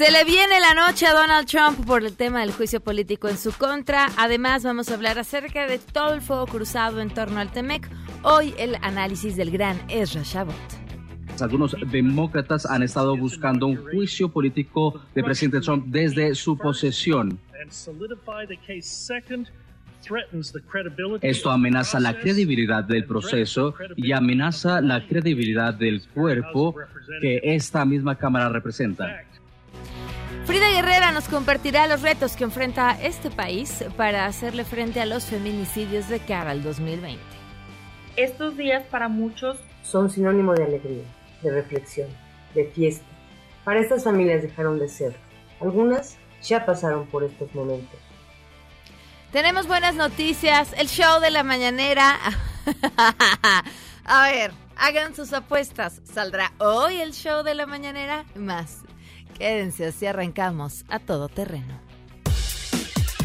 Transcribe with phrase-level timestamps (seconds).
[0.00, 3.36] Se le viene la noche a Donald Trump por el tema del juicio político en
[3.36, 4.06] su contra.
[4.16, 7.86] Además, vamos a hablar acerca de todo el fuego cruzado en torno al Temec.
[8.22, 10.54] Hoy el análisis del gran Ezra Shabot.
[11.38, 17.38] Algunos demócratas han estado buscando un juicio político de presidente Trump desde su posesión.
[21.20, 26.74] Esto amenaza la credibilidad del proceso y amenaza la credibilidad del cuerpo
[27.20, 29.24] que esta misma Cámara representa.
[30.50, 35.26] Frida Guerrera nos compartirá los retos que enfrenta este país para hacerle frente a los
[35.26, 37.22] feminicidios de cara al 2020.
[38.16, 41.04] Estos días para muchos son sinónimo de alegría,
[41.42, 42.08] de reflexión,
[42.52, 43.06] de fiesta.
[43.62, 45.14] Para estas familias dejaron de ser.
[45.60, 48.00] Algunas ya pasaron por estos momentos.
[49.30, 50.72] Tenemos buenas noticias.
[50.76, 52.18] El show de la mañanera.
[54.04, 56.00] A ver, hagan sus apuestas.
[56.12, 58.24] ¿Saldrá hoy el show de la mañanera?
[58.34, 58.82] Más.
[59.38, 61.80] Quédense así arrancamos a todo terreno.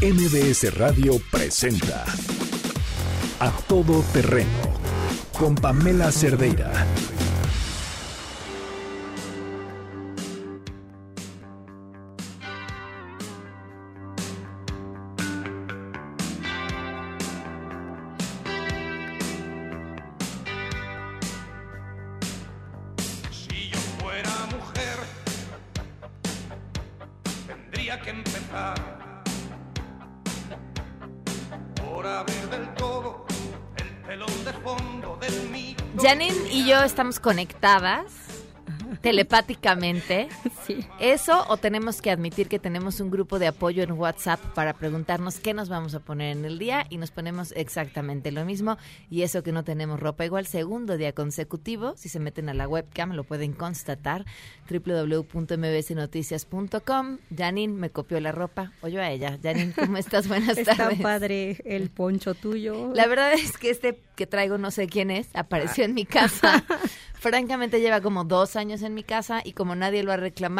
[0.01, 2.05] MBS Radio presenta
[3.39, 4.49] A Todo Terreno
[5.37, 6.71] con Pamela Cerdeira.
[37.25, 38.05] Conectadas
[39.01, 40.29] telepáticamente.
[40.65, 40.85] Sí.
[40.99, 45.39] ¿Eso o tenemos que admitir que tenemos un grupo de apoyo en WhatsApp para preguntarnos
[45.39, 48.77] qué nos vamos a poner en el día y nos ponemos exactamente lo mismo?
[49.09, 52.67] Y eso que no tenemos ropa igual, segundo día consecutivo, si se meten a la
[52.67, 54.25] webcam lo pueden constatar,
[54.69, 57.17] www.mbsnoticias.com.
[57.35, 59.37] Janine me copió la ropa, o yo a ella.
[59.41, 60.27] Janine, ¿cómo estás?
[60.27, 61.01] Buenas Está tardes.
[61.01, 62.91] padre el poncho tuyo.
[62.93, 66.63] La verdad es que este que traigo no sé quién es, apareció en mi casa.
[67.13, 70.54] Francamente lleva como dos años en mi casa y como nadie lo ha reclamado,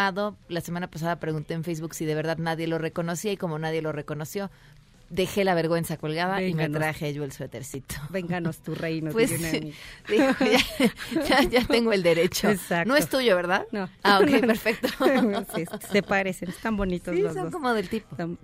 [0.50, 3.82] la semana pasada pregunté en Facebook si de verdad nadie lo reconocía y como nadie
[3.82, 4.50] lo reconoció,
[5.10, 7.96] dejé la vergüenza colgada y me traje yo el suétercito.
[8.10, 9.12] Vénganos tu reino.
[9.12, 9.30] Pues
[10.10, 12.50] dijo, ya, ya- ya tengo el derecho.
[12.50, 12.90] Exacto.
[12.90, 13.66] No es tuyo, ¿verdad?
[13.72, 13.88] No.
[14.04, 14.88] Ah, ok, perfecto.
[15.56, 17.52] Sí, se parecen, están bonitos Sí, los son dos.
[17.54, 18.08] como del tipo.
[18.12, 18.38] Están-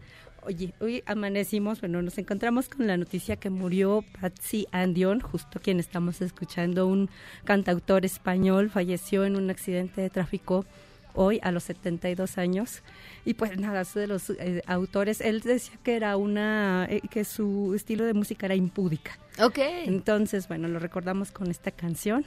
[0.43, 5.79] Oye, hoy amanecimos, bueno, nos encontramos con la noticia que murió Patsy Andion, justo quien
[5.79, 7.11] estamos escuchando, un
[7.43, 10.65] cantautor español, falleció en un accidente de tráfico
[11.13, 12.81] hoy a los 72 años.
[13.25, 17.23] Y pues nada, es de los eh, autores, él decía que era una, eh, que
[17.23, 19.17] su estilo de música era impúdica.
[19.39, 19.59] Ok.
[19.59, 22.25] Entonces, bueno, lo recordamos con esta canción.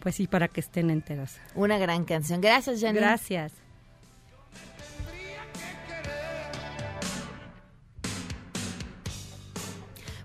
[0.00, 1.36] Pues sí, para que estén enteros.
[1.54, 2.40] Una gran canción.
[2.40, 3.00] Gracias, Janine.
[3.00, 3.52] Gracias.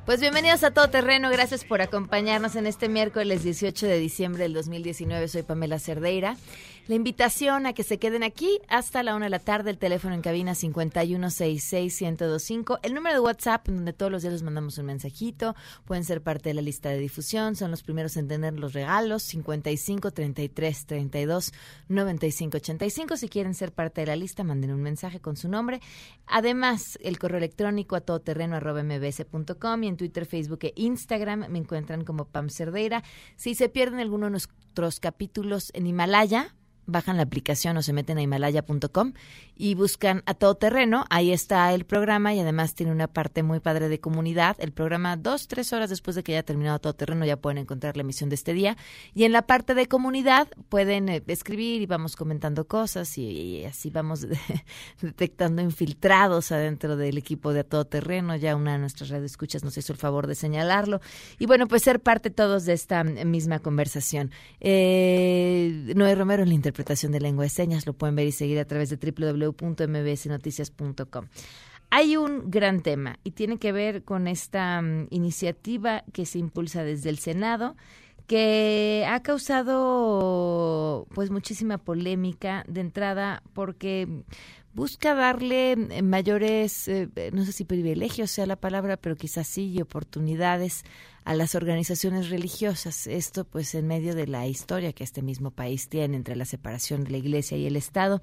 [0.09, 4.55] Pues bienvenidos a Todo Terreno, gracias por acompañarnos en este miércoles 18 de diciembre del
[4.55, 5.27] 2019.
[5.27, 6.35] Soy Pamela Cerdeira.
[6.89, 10.15] La invitación a que se queden aquí hasta la una de la tarde, el teléfono
[10.15, 15.55] en cabina 5166125, el número de WhatsApp donde todos los días les mandamos un mensajito,
[15.85, 19.21] pueden ser parte de la lista de difusión, son los primeros en tener los regalos
[19.21, 21.53] 55 33 32
[21.89, 23.17] 95 85.
[23.17, 25.81] Si quieren ser parte de la lista, manden un mensaje con su nombre.
[26.25, 32.25] Además, el correo electrónico a todoterreno.mbs.com y en Twitter, Facebook e Instagram me encuentran como
[32.25, 33.03] Pam Cerdeira.
[33.35, 36.55] Si se pierden alguno de nuestros capítulos en Himalaya,
[36.89, 39.13] bajan la aplicación o se meten a himalaya.com
[39.55, 41.05] y buscan a todo terreno.
[41.09, 44.55] Ahí está el programa y además tiene una parte muy padre de comunidad.
[44.59, 47.97] El programa, dos, tres horas después de que haya terminado todo terreno, ya pueden encontrar
[47.97, 48.77] la emisión de este día.
[49.13, 53.89] Y en la parte de comunidad pueden eh, escribir y vamos comentando cosas y, así
[53.89, 54.25] vamos
[55.01, 58.35] detectando infiltrados adentro del equipo de a todo terreno.
[58.35, 61.01] Ya una de nuestras radioescuchas nos hizo el favor de señalarlo.
[61.37, 64.31] Y bueno, pues ser parte todos de esta misma conversación.
[64.59, 68.57] Eh, Noé Romero en la interpretación de lengua de señas, lo pueden ver y seguir
[68.59, 71.25] a través de www.mbsnoticias.com.
[71.89, 76.83] Hay un gran tema y tiene que ver con esta mm, iniciativa que se impulsa
[76.83, 77.75] desde el Senado
[78.27, 84.07] que ha causado pues muchísima polémica de entrada porque
[84.73, 89.71] busca darle eh, mayores, eh, no sé si privilegios sea la palabra, pero quizás sí,
[89.71, 90.83] y oportunidades
[91.29, 93.05] a las organizaciones religiosas.
[93.05, 97.03] Esto pues en medio de la historia que este mismo país tiene entre la separación
[97.03, 98.21] de la Iglesia y el Estado.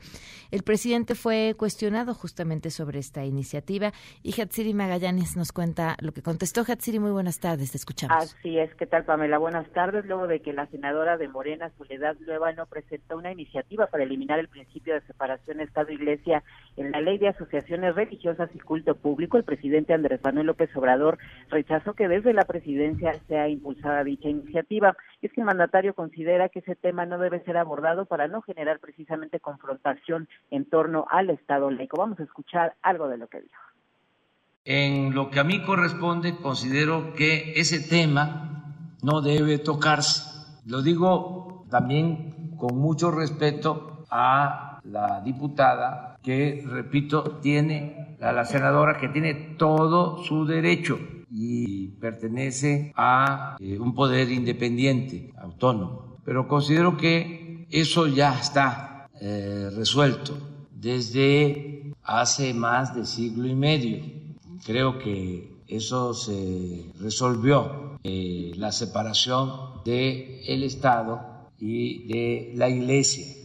[0.50, 3.93] El presidente fue cuestionado justamente sobre esta iniciativa
[4.25, 6.64] y Hatsiri Magallanes nos cuenta lo que contestó.
[6.67, 8.17] Hatsiri, muy buenas tardes, te escuchamos.
[8.17, 9.38] Así es, ¿qué tal Pamela?
[9.38, 10.05] Buenas tardes.
[10.06, 12.17] Luego de que la senadora de Morena, Soledad
[12.56, 16.43] no presentó una iniciativa para eliminar el principio de separación Estado-Iglesia
[16.76, 21.19] en la ley de asociaciones religiosas y culto público, el presidente Andrés Manuel López Obrador
[21.49, 24.96] rechazó que desde la presidencia sea impulsada dicha iniciativa.
[25.23, 28.78] Es que el mandatario considera que ese tema no debe ser abordado para no generar
[28.78, 31.96] precisamente confrontación en torno al Estado laico.
[31.96, 33.62] Vamos a escuchar algo de lo que dijo.
[34.64, 40.25] En lo que a mí corresponde, considero que ese tema no debe tocarse.
[40.67, 48.98] Lo digo también con mucho respeto a la diputada que, repito, tiene, a la senadora
[48.98, 50.98] que tiene todo su derecho
[51.30, 56.18] y pertenece a eh, un poder independiente, autónomo.
[56.24, 60.36] Pero considero que eso ya está eh, resuelto
[60.70, 64.04] desde hace más de siglo y medio.
[64.64, 73.35] Creo que eso se resolvió, eh, la separación del el Estado y de la Iglesia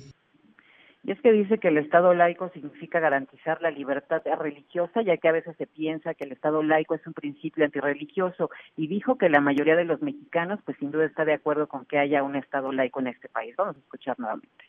[1.03, 5.27] y es que dice que el Estado laico significa garantizar la libertad religiosa, ya que
[5.27, 9.30] a veces se piensa que el Estado laico es un principio antirreligioso, y dijo que
[9.30, 12.36] la mayoría de los mexicanos, pues sin duda está de acuerdo con que haya un
[12.36, 13.56] Estado laico en este país.
[13.57, 14.65] Vamos a escuchar nuevamente.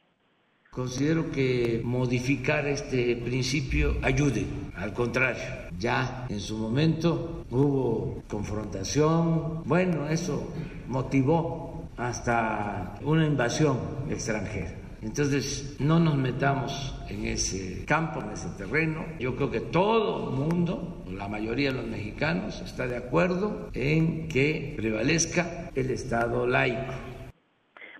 [0.71, 5.43] Considero que modificar este principio ayude, al contrario,
[5.79, 10.51] ya en su momento hubo confrontación, bueno, eso
[10.89, 13.77] motivó hasta una invasión
[14.09, 19.05] extranjera entonces, no nos metamos en ese campo, en ese terreno.
[19.19, 24.29] Yo creo que todo el mundo, la mayoría de los mexicanos, está de acuerdo en
[24.29, 26.93] que prevalezca el Estado laico.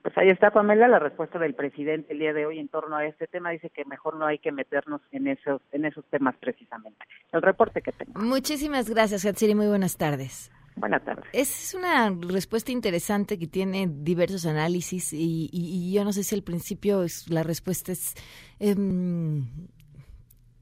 [0.03, 3.05] Pues ahí está, Pamela, la respuesta del presidente el día de hoy en torno a
[3.05, 3.51] este tema.
[3.51, 7.05] Dice que mejor no hay que meternos en esos, en esos temas precisamente.
[7.33, 8.21] El reporte que tengo.
[8.21, 9.57] Muchísimas gracias, Hatsiri.
[9.57, 10.53] Muy buenas tardes.
[10.77, 11.25] Buenas tardes.
[11.33, 17.05] Es una respuesta interesante que tiene diversos análisis y, yo no sé si al principio
[17.29, 18.15] la respuesta es
[18.59, 19.47] em,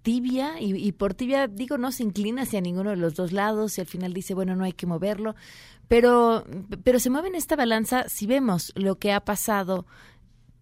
[0.02, 3.78] tibia y, y, por tibia digo no se inclina hacia ninguno de los dos lados
[3.78, 5.36] y al final dice bueno no hay que moverlo
[5.88, 6.44] pero
[6.82, 9.86] pero se mueve en esta balanza si vemos lo que ha pasado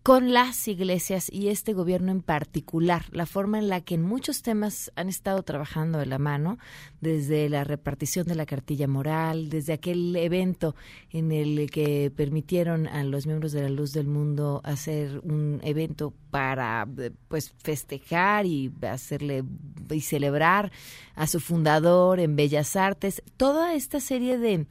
[0.09, 4.41] con las iglesias y este gobierno en particular, la forma en la que en muchos
[4.41, 6.59] temas han estado trabajando de la mano,
[7.03, 10.75] desde la repartición de la cartilla moral, desde aquel evento
[11.11, 16.15] en el que permitieron a los miembros de la Luz del Mundo hacer un evento
[16.31, 16.89] para
[17.29, 19.45] pues festejar y hacerle
[19.91, 20.73] y celebrar
[21.17, 24.67] a su fundador en Bellas Artes, toda esta serie de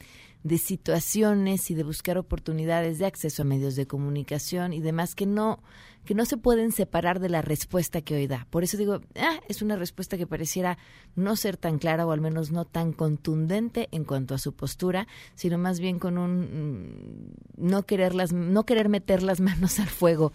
[0.48, 5.26] de situaciones y de buscar oportunidades de acceso a medios de comunicación y demás que
[5.26, 5.60] no
[6.06, 8.48] que no se pueden separar de la respuesta que hoy da.
[8.50, 10.78] Por eso digo, ah, es una respuesta que pareciera
[11.16, 15.08] no ser tan clara o al menos no tan contundente en cuanto a su postura,
[15.36, 20.32] sino más bien con un mm, no querer no querer meter las manos al fuego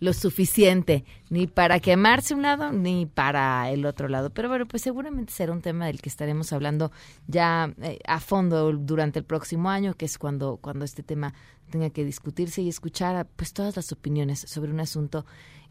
[0.00, 4.30] lo suficiente ni para quemarse un lado ni para el otro lado.
[4.30, 6.92] Pero bueno, pues seguramente será un tema del que estaremos hablando
[7.26, 11.34] ya eh, a fondo durante el próximo año, que es cuando cuando este tema
[11.70, 15.24] tenga que discutirse y escuchar pues todas las opiniones sobre un asunto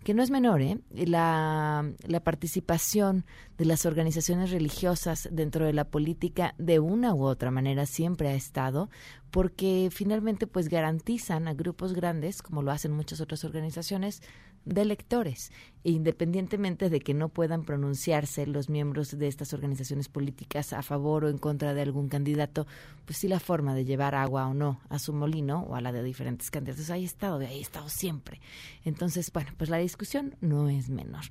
[0.04, 0.80] que no es menor, ¿eh?
[0.92, 3.26] la, la participación
[3.58, 8.36] de las organizaciones religiosas dentro de la política de una u otra manera siempre ha
[8.36, 8.90] estado,
[9.32, 14.22] porque finalmente pues garantizan a grupos grandes, como lo hacen muchas otras organizaciones,
[14.66, 15.52] de electores,
[15.84, 21.30] independientemente de que no puedan pronunciarse los miembros de estas organizaciones políticas a favor o
[21.30, 22.66] en contra de algún candidato,
[23.06, 25.92] pues sí la forma de llevar agua o no a su molino o a la
[25.92, 28.40] de diferentes candidatos ahí ha estado, ahí ha estado siempre.
[28.86, 31.24] Entonces, bueno, pues la discusión no es menor.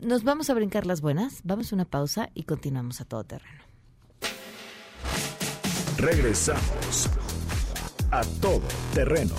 [0.00, 3.64] Nos vamos a brincar las buenas, vamos a una pausa y continuamos a todo terreno.
[5.98, 7.10] Regresamos
[8.10, 8.62] a todo
[8.94, 9.34] terreno.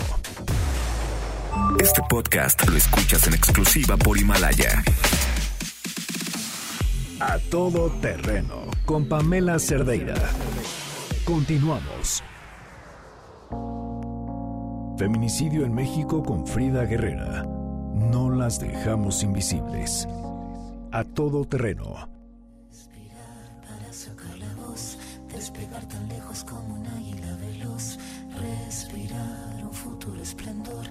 [1.80, 4.84] Este podcast lo escuchas en exclusiva por Himalaya.
[7.20, 10.16] A todo terreno con Pamela Cerdeira.
[11.24, 12.24] Continuamos.
[14.98, 17.44] Feminicidio en México con Frida Guerrera.
[17.44, 20.08] No las dejamos invisibles.
[20.92, 22.10] A todo terreno.
[22.70, 24.98] Respirar para sacar la voz,
[25.34, 27.98] despegar tan lejos como un águila veloz,
[28.38, 30.91] respirar un futuro esplendor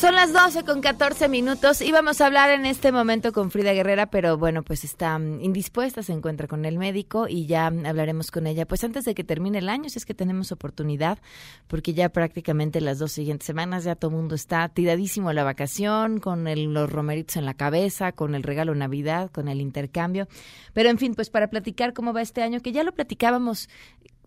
[0.00, 1.80] Son las 12 con 14 minutos.
[1.82, 6.04] Íbamos a hablar en este momento con Frida Guerrera, pero bueno, pues está mm, indispuesta,
[6.04, 8.64] se encuentra con el médico y ya hablaremos con ella.
[8.64, 11.18] Pues antes de que termine el año, si es que tenemos oportunidad,
[11.66, 15.42] porque ya prácticamente las dos siguientes semanas ya todo el mundo está tiradísimo a la
[15.42, 20.28] vacación, con el- los romeritos en la cabeza, con el regalo Navidad, con el intercambio.
[20.74, 23.68] Pero en fin, pues para platicar cómo va este año, que ya lo platicábamos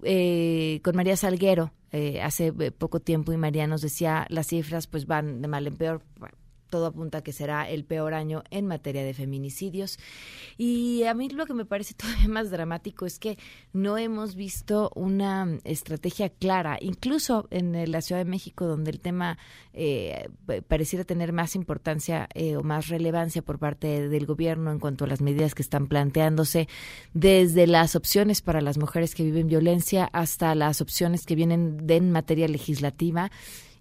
[0.03, 4.88] eh, con María Salguero eh, hace eh, poco tiempo y María nos decía las cifras
[4.88, 6.01] pues van de mal en peor.
[6.72, 10.00] Todo apunta a que será el peor año en materia de feminicidios.
[10.58, 13.38] Y a mí lo que me parece todavía más dramático es que
[13.72, 19.38] no hemos visto una estrategia clara, incluso en la Ciudad de México, donde el tema
[19.74, 24.80] eh, pa- pareciera tener más importancia eh, o más relevancia por parte del gobierno en
[24.80, 26.68] cuanto a las medidas que están planteándose,
[27.13, 32.01] desde las opciones para las mujeres que viven violencia hasta las opciones que vienen de
[32.01, 33.30] en materia legislativa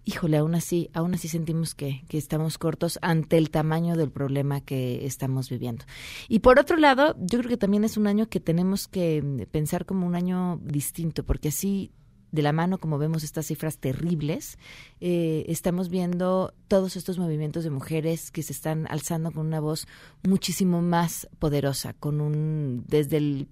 [0.04, 4.61] híjole, aún así, aún así sentimos que, que estamos cortos ante el tamaño del problema
[4.61, 5.85] que estamos viviendo.
[6.28, 9.50] Y por otro lado, yo creo que también es un año que tenemos que mm,
[9.50, 11.92] pensar como un año distinto, porque así
[12.33, 14.59] de la mano, como vemos estas cifras terribles,
[15.00, 19.87] eh, estamos viendo todos estos movimientos de mujeres que se están alzando con una voz
[20.23, 23.49] muchísimo más poderosa, con un desde el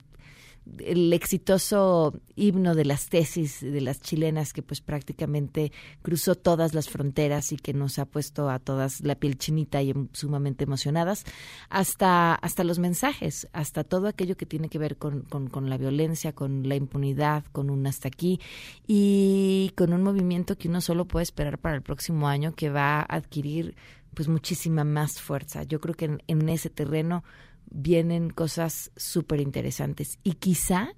[0.79, 5.73] el exitoso himno de las tesis de las chilenas que pues prácticamente
[6.03, 9.91] cruzó todas las fronteras y que nos ha puesto a todas la piel chinita y
[9.91, 11.25] em- sumamente emocionadas,
[11.69, 15.79] hasta, hasta los mensajes, hasta todo aquello que tiene que ver con, con, con la
[15.79, 18.41] violencia, con la impunidad, con un hasta aquí
[18.87, 23.01] y con un movimiento que uno solo puede esperar para el próximo año que va
[23.01, 23.75] a adquirir
[24.15, 25.63] pues muchísima más fuerza.
[25.63, 27.23] Yo creo que en, en ese terreno
[27.71, 30.19] vienen cosas súper interesantes.
[30.23, 30.95] Y quizá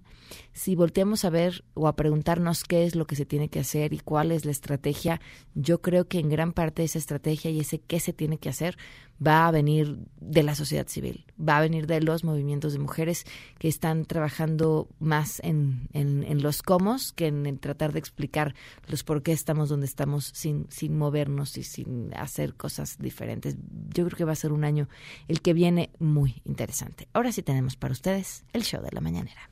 [0.53, 3.93] si volteamos a ver o a preguntarnos qué es lo que se tiene que hacer
[3.93, 5.21] y cuál es la estrategia,
[5.55, 8.77] yo creo que en gran parte esa estrategia y ese qué se tiene que hacer
[9.25, 13.27] va a venir de la sociedad civil, va a venir de los movimientos de mujeres
[13.59, 18.55] que están trabajando más en, en, los cómo que en, en tratar de explicar
[18.89, 23.57] los por qué estamos donde estamos sin, sin movernos y sin hacer cosas diferentes.
[23.91, 24.89] Yo creo que va a ser un año
[25.29, 27.09] el que viene muy interesante.
[27.13, 29.50] Ahora sí tenemos para ustedes el show de la mañanera.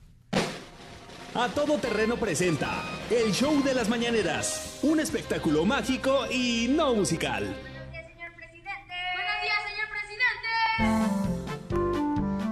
[1.35, 7.55] A todo terreno presenta el show de las mañaneras, un espectáculo mágico y no musical.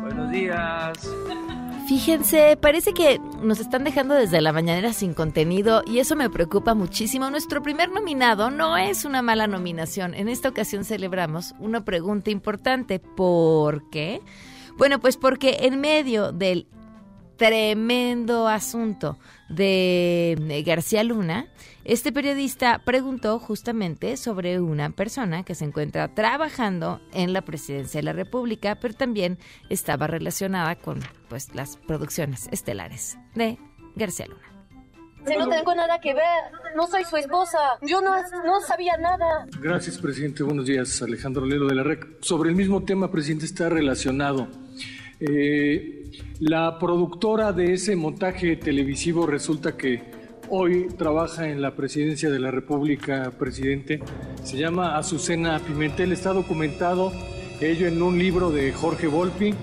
[0.03, 0.99] Buenos días.
[1.89, 6.75] Fíjense, parece que nos están dejando desde la mañanera sin contenido y eso me preocupa
[6.75, 7.31] muchísimo.
[7.31, 10.13] Nuestro primer nominado no es una mala nominación.
[10.15, 12.99] En esta ocasión celebramos una pregunta importante.
[12.99, 14.21] ¿Por qué?
[14.77, 16.67] Bueno, pues porque en medio del
[17.37, 21.47] tremendo asunto de eh, García Luna,
[21.85, 28.05] este periodista preguntó justamente sobre una persona que se encuentra trabajando en la presidencia de
[28.05, 29.39] la República, pero también
[29.71, 33.59] estaba relacionada con pues las producciones estelares de
[33.95, 34.43] García Luna.
[35.27, 36.23] Si no tengo nada que ver,
[36.77, 39.47] no soy su esposa, yo no, no sabía nada.
[39.61, 40.45] Gracias, presidente.
[40.45, 42.19] Buenos días, Alejandro Lelo de la REC.
[42.21, 44.49] Sobre el mismo tema, presidente, está relacionado.
[45.19, 46.06] Eh,
[46.41, 50.03] la productora de ese montaje televisivo resulta que
[50.49, 54.01] hoy trabaja en la presidencia de la República, presidente.
[54.43, 56.13] Se llama Azucena Pimentel.
[56.13, 57.13] Está documentado
[57.61, 59.55] ello en un libro de Jorge Volpi,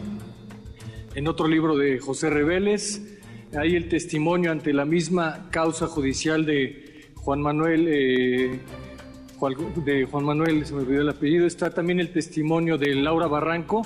[1.15, 3.19] en otro libro de José Reveles.
[3.55, 7.87] Hay el testimonio ante la misma causa judicial de Juan Manuel.
[7.87, 8.59] eh,
[9.83, 13.85] de Juan Manuel, se me olvidó el apellido, está también el testimonio de Laura Barranco.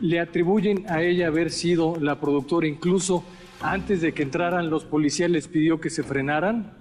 [0.00, 3.24] Le atribuyen a ella haber sido la productora, incluso
[3.60, 6.72] antes de que entraran los policías les pidió que se frenaran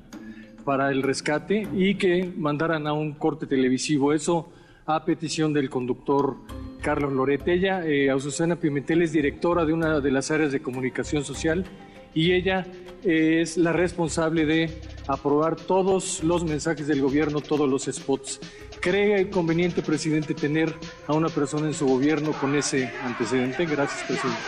[0.66, 4.14] para el rescate y que mandaran a un corte televisivo.
[4.14, 4.52] Eso
[4.86, 6.38] a petición del conductor
[6.82, 7.48] Carlos Loret.
[7.48, 11.66] Ella, eh, Azucena Pimentel, es directora de una de las áreas de comunicación social
[12.14, 12.66] y ella
[13.04, 14.70] eh, es la responsable de
[15.08, 18.40] aprobar todos los mensajes del gobierno, todos los spots.
[18.86, 20.72] ¿Cree conveniente, presidente, tener
[21.08, 23.66] a una persona en su gobierno con ese antecedente?
[23.66, 24.40] Gracias, presidente.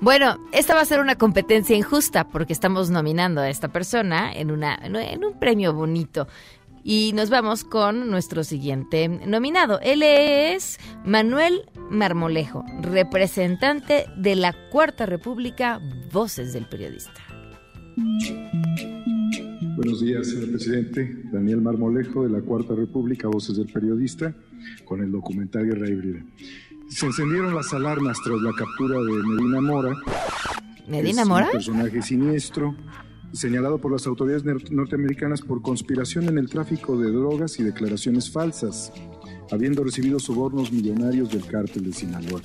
[0.00, 4.52] Bueno, esta va a ser una competencia injusta porque estamos nominando a esta persona en,
[4.52, 6.28] una, en un premio bonito.
[6.86, 9.80] Y nos vamos con nuestro siguiente nominado.
[9.80, 15.80] Él es Manuel Marmolejo, representante de la Cuarta República,
[16.12, 17.22] Voces del Periodista.
[19.76, 21.22] Buenos días, señor presidente.
[21.32, 24.34] Daniel Marmolejo, de la Cuarta República, Voces del Periodista,
[24.84, 26.22] con el documental Guerra Híbrida.
[26.90, 29.94] Se encendieron las alarmas tras la captura de Medina Mora.
[30.86, 31.46] ¿Medina Mora?
[31.46, 32.76] Un personaje siniestro,
[33.34, 38.92] señalado por las autoridades norteamericanas por conspiración en el tráfico de drogas y declaraciones falsas,
[39.50, 42.40] habiendo recibido sobornos millonarios del cártel de Sinaloa.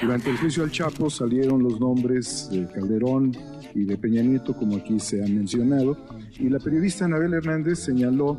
[0.00, 3.36] Durante el juicio al Chapo salieron los nombres de Calderón
[3.74, 5.98] y de Peña Nieto, como aquí se ha mencionado,
[6.38, 8.38] y la periodista Anabel Hernández señaló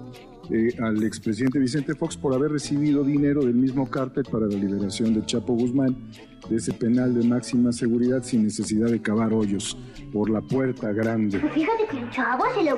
[0.51, 5.13] eh, al expresidente Vicente Fox por haber recibido dinero del mismo cártel para la liberación
[5.13, 5.95] de Chapo Guzmán
[6.49, 9.77] de ese penal de máxima seguridad sin necesidad de cavar hoyos
[10.11, 11.39] por la puerta grande.
[11.39, 12.77] Fíjate que el chavo se lo...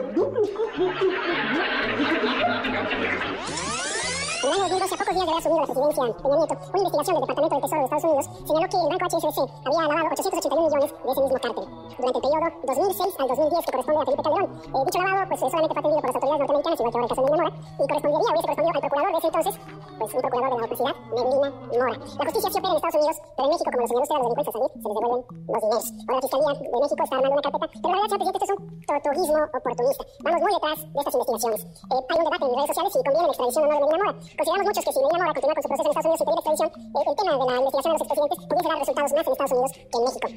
[4.42, 6.80] En el año 2012, a pocos días de haber asumido la presidencia Peña Nieto, una
[6.82, 10.08] investigación del Departamento del Tesoro de Estados Unidos señaló que el banco HSBC había lavado
[10.18, 11.66] 881 millones de ese mismo cártel.
[12.02, 15.40] Durante el periodo 2006 al 2010, que corresponde a Felipe Calderón, eh, dicho lavado pues,
[15.46, 17.86] solamente fue atendido por las autoridades norteamericanas, igual que ahora el caso de Mora, y
[17.86, 19.54] correspondería, hubiese correspondido al procurador de ese entonces,
[20.02, 21.94] pues un procurador de la oposición, Medina Mora.
[22.02, 24.22] La justicia sí opera en Estados Unidos, pero en México, como lo señaló usted a
[24.22, 25.22] los delincuentes al salir, se les devuelven
[25.52, 25.86] los dineros.
[26.02, 28.48] Ahora la Fiscalía de México está armando una carpeta, pero la verdad, señor presidente, esto
[28.50, 30.04] es un tortuguismo oportunista.
[30.26, 31.60] Vamos muy detrás de estas investigaciones.
[31.62, 34.02] Eh, hay un debate en redes sociales si conviene la extradición o no de Medina
[34.02, 34.31] Mora.
[34.38, 36.40] Consideramos muchos que si Medina Mora continúa con su proceso en Estados Unidos y pedir
[36.42, 39.32] extradición, eh, el tema de la investigación de los expresidentes pudiese dar resultados más en
[39.32, 40.28] Estados Unidos que en México.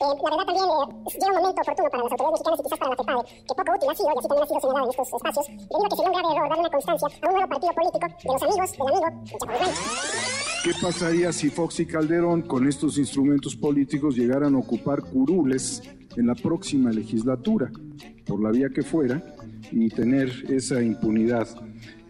[0.00, 0.86] Eh, la verdad también eh,
[1.20, 3.70] llega un momento oportuno para las autoridades mexicanas y quizás para la FEPADE, que poco
[3.74, 5.96] útil ha sido, y así también ha sido señalado en estos espacios, debido a que
[5.96, 8.68] sería un grave error darle una constancia a un nuevo partido político de los amigos
[8.70, 9.08] del amigo
[9.40, 9.90] Chapo.
[10.62, 15.82] ¿Qué pasaría si Fox y Calderón con estos instrumentos políticos llegaran a ocupar curules
[16.16, 17.70] en la próxima legislatura,
[18.26, 19.24] por la vía que fuera,
[19.72, 21.48] y tener esa impunidad?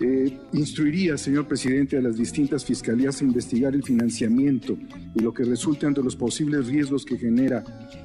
[0.02, 4.78] Eh, instruiría, señor presidente, a las distintas fiscalías a investigar el financiamiento
[5.14, 7.62] y lo que resulte ante los posibles riesgos que genera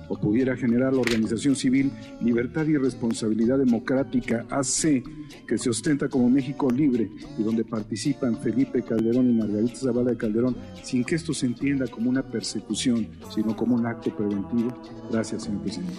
[0.10, 1.90] o pudiera generar la organización civil
[2.20, 5.04] Libertad y Responsabilidad Democrática AC,
[5.48, 10.18] que se ostenta como México Libre y donde participan Felipe Calderón y Margarita Zavala de
[10.18, 14.78] Calderón, sin que esto se entienda como una persecución, sino como un acto preventivo.
[15.10, 15.94] Gracias, señor presidente.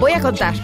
[0.00, 0.54] Voy a contar.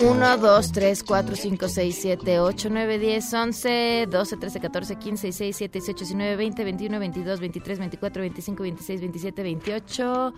[0.00, 5.26] 1, 2, 3, 4, 5, 6, 7, 8, 9, 10, 11, 12, 13, 14, 15,
[5.28, 10.34] 16, 17, 18, 19, 20, 21, 22, 23, 24, 25, 26, 27, 28,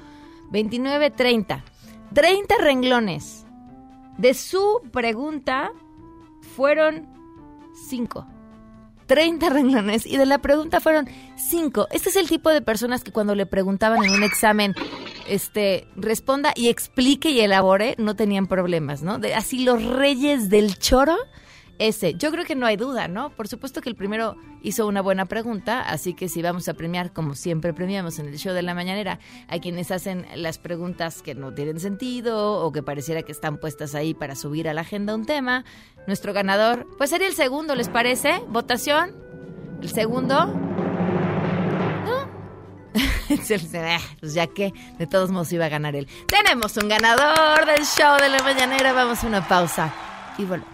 [0.50, 1.64] 29, 30.
[2.12, 3.44] 30 renglones.
[4.18, 5.72] De su pregunta
[6.54, 7.08] fueron
[7.88, 8.26] 5.
[9.06, 11.88] 30 renglones y de la pregunta fueron 5.
[11.90, 14.74] Este es el tipo de personas que cuando le preguntaban en un examen,
[15.28, 19.18] este, responda y explique y elabore, no tenían problemas, ¿no?
[19.18, 21.16] De, así los reyes del choro,
[21.78, 22.14] ese.
[22.14, 23.30] Yo creo que no hay duda, ¿no?
[23.30, 27.12] Por supuesto que el primero hizo una buena pregunta, así que si vamos a premiar,
[27.12, 31.34] como siempre premiamos en el show de la mañanera, a quienes hacen las preguntas que
[31.34, 35.14] no tienen sentido o que pareciera que están puestas ahí para subir a la agenda
[35.14, 35.64] un tema,
[36.06, 38.40] nuestro ganador, pues sería el segundo, ¿les parece?
[38.48, 39.14] ¿Votación?
[39.82, 40.46] ¿El segundo?
[40.46, 42.28] ¿No?
[44.20, 46.08] pues ya que de todos modos iba a ganar él.
[46.28, 48.92] Tenemos un ganador del show de la mañanera.
[48.92, 49.92] Vamos a una pausa
[50.38, 50.73] y volvemos.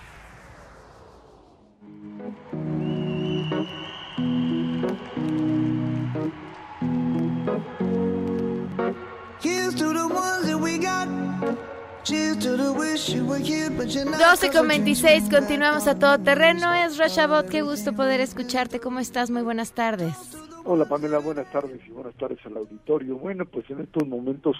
[14.31, 16.73] 12 con 26, continuamos a todo terreno.
[16.73, 18.79] Es Rashabot, qué gusto poder escucharte.
[18.79, 19.29] ¿Cómo estás?
[19.29, 20.15] Muy buenas tardes.
[20.63, 23.17] Hola Pamela, buenas tardes y buenas tardes al auditorio.
[23.17, 24.55] Bueno, pues en estos momentos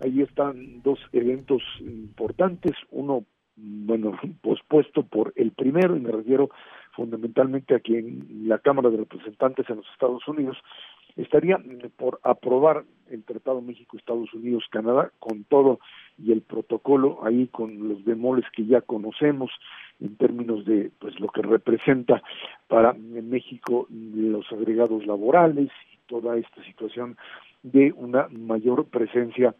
[0.00, 3.24] ahí están dos eventos importantes, uno,
[3.54, 6.50] bueno, pospuesto por el primero, y me refiero
[6.94, 10.56] fundamentalmente aquí en la Cámara de Representantes en los Estados Unidos,
[11.16, 11.58] estaría
[11.96, 15.78] por aprobar el Tratado México-Estados Unidos-Canadá con todo
[16.18, 19.50] y el protocolo ahí con los bemoles que ya conocemos
[20.00, 22.22] en términos de pues lo que representa
[22.68, 27.16] para México los agregados laborales y toda esta situación
[27.62, 29.54] de una mayor presencia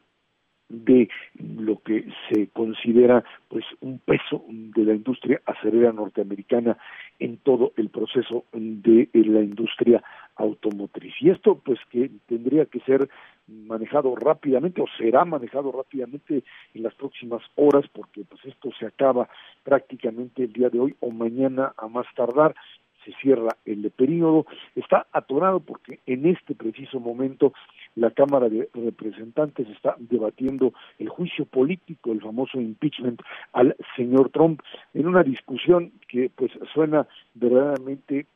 [0.69, 6.77] de lo que se considera pues un peso de la industria acerera norteamericana
[7.19, 10.03] en todo el proceso de la industria
[10.37, 11.15] automotriz.
[11.21, 13.09] Y esto pues que tendría que ser
[13.47, 19.29] manejado rápidamente o será manejado rápidamente en las próximas horas porque pues esto se acaba
[19.63, 22.55] prácticamente el día de hoy o mañana a más tardar
[23.05, 27.53] se cierra el periodo, está atorado porque en este preciso momento
[27.95, 33.21] la Cámara de Representantes está debatiendo el juicio político, el famoso impeachment
[33.53, 34.61] al señor Trump,
[34.95, 38.27] en una discusión que pues suena verdaderamente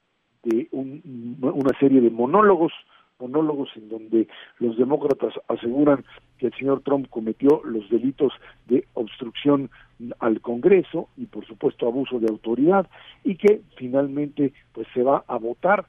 [0.44, 2.72] de una serie de monólogos,
[3.18, 4.28] monólogos en donde
[4.58, 6.04] los demócratas aseguran
[6.38, 8.32] que el señor Trump cometió los delitos
[8.66, 9.70] de obstrucción
[10.20, 12.88] al Congreso y por supuesto abuso de autoridad
[13.24, 15.86] y que finalmente pues se va a votar,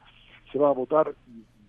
[0.52, 1.14] se va a votar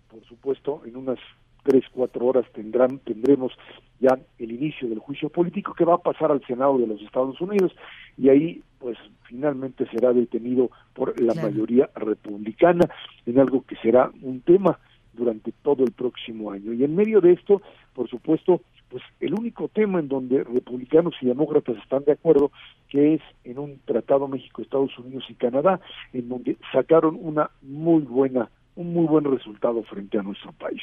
[0.09, 1.19] por supuesto en unas
[1.63, 3.53] tres, cuatro horas tendrán, tendremos
[3.99, 7.39] ya el inicio del juicio político que va a pasar al Senado de los Estados
[7.39, 7.71] Unidos
[8.17, 12.89] y ahí pues finalmente será detenido por la mayoría republicana
[13.27, 14.79] en algo que será un tema
[15.13, 16.73] durante todo el próximo año.
[16.73, 17.61] Y en medio de esto,
[17.93, 22.51] por supuesto, pues el único tema en donde republicanos y demócratas están de acuerdo,
[22.89, 25.79] que es en un tratado México, Estados Unidos y Canadá,
[26.13, 30.81] en donde sacaron una muy buena, un muy buen resultado frente a nuestro país.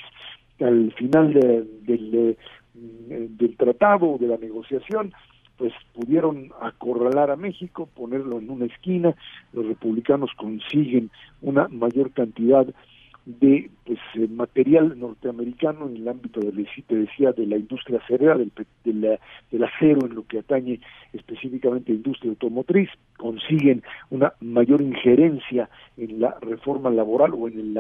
[0.60, 2.36] Al final del,
[2.74, 5.12] del tratado, de la negociación,
[5.58, 9.14] pues pudieron acorralar a México, ponerlo en una esquina,
[9.52, 11.10] los republicanos consiguen
[11.42, 12.66] una mayor cantidad
[13.28, 18.34] de pues eh, material norteamericano en el ámbito de te decía de la industria acerera
[18.38, 18.50] del,
[18.84, 20.80] del acero en lo que atañe
[21.12, 22.88] específicamente a industria automotriz
[23.18, 27.76] consiguen una mayor injerencia en la reforma laboral o en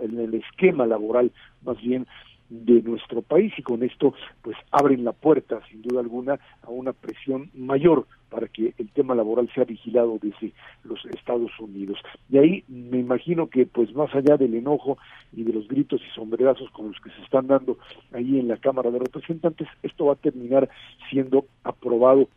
[0.00, 1.32] en el esquema laboral
[1.64, 2.06] más bien
[2.50, 6.92] de nuestro país y con esto pues abren la puerta sin duda alguna a una
[6.92, 10.52] presión mayor para que el tema laboral sea vigilado desde
[10.84, 11.98] los Estados Unidos.
[12.28, 14.98] De ahí me imagino que pues más allá del enojo
[15.32, 17.78] y de los gritos y sombrerazos con los que se están dando
[18.12, 20.68] ahí en la Cámara de Representantes, esto va a terminar
[21.08, 22.28] siendo aprobado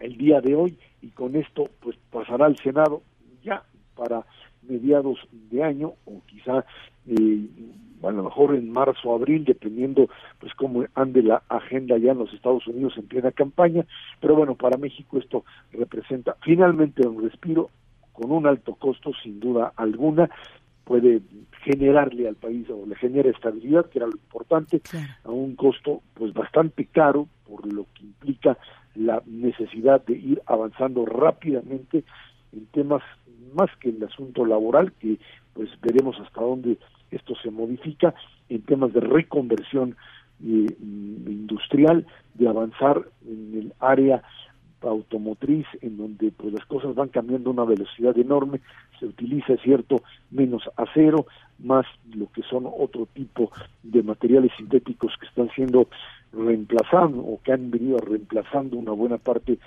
[0.00, 3.02] el día de hoy y con esto pues pasará al Senado
[3.42, 3.62] ya
[3.94, 4.24] para
[4.62, 5.18] mediados
[5.50, 6.64] de año o quizá
[7.06, 7.46] eh,
[8.02, 12.18] a lo mejor en marzo o abril, dependiendo pues cómo ande la agenda ya en
[12.18, 13.84] los Estados Unidos en plena campaña,
[14.20, 17.70] pero bueno, para México esto representa finalmente un respiro
[18.12, 20.30] con un alto costo sin duda alguna,
[20.84, 21.20] puede
[21.62, 24.80] generarle al país o le genera estabilidad, que era lo importante,
[25.24, 28.58] a un costo pues bastante caro por lo que implica
[28.94, 32.04] la necesidad de ir avanzando rápidamente
[32.52, 33.02] en temas
[33.54, 35.18] más que el asunto laboral, que
[35.54, 36.78] pues veremos hasta dónde
[37.10, 38.14] esto se modifica,
[38.48, 39.96] en temas de reconversión
[40.44, 44.22] eh, industrial, de avanzar en el área
[44.88, 48.60] automotriz en donde pues las cosas van cambiando a una velocidad enorme,
[48.98, 51.26] se utiliza cierto menos acero,
[51.58, 53.50] más lo que son otro tipo
[53.82, 55.88] de materiales sintéticos que están siendo
[56.32, 59.58] reemplazando o que han venido reemplazando una buena parte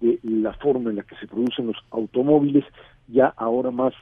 [0.00, 2.64] de la forma en la que se producen los automóviles,
[3.08, 3.94] ya ahora más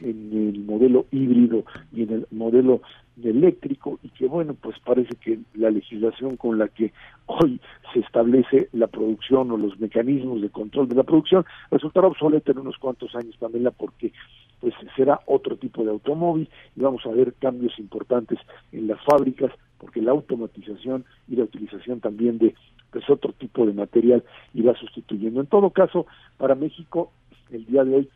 [0.00, 2.80] en el modelo híbrido y en el modelo
[3.22, 6.92] eléctrico y que bueno pues parece que la legislación con la que
[7.26, 7.60] hoy
[7.92, 12.58] se establece la producción o los mecanismos de control de la producción resultará obsoleta en
[12.58, 14.12] unos cuantos años Pamela porque
[14.60, 18.38] pues será otro tipo de automóvil y vamos a ver cambios importantes
[18.72, 19.52] en las fábricas
[19.84, 22.54] porque la automatización y la utilización también de
[22.90, 25.42] pues otro tipo de material irá sustituyendo.
[25.42, 26.06] En todo caso
[26.38, 27.12] para México
[27.50, 28.08] el día de hoy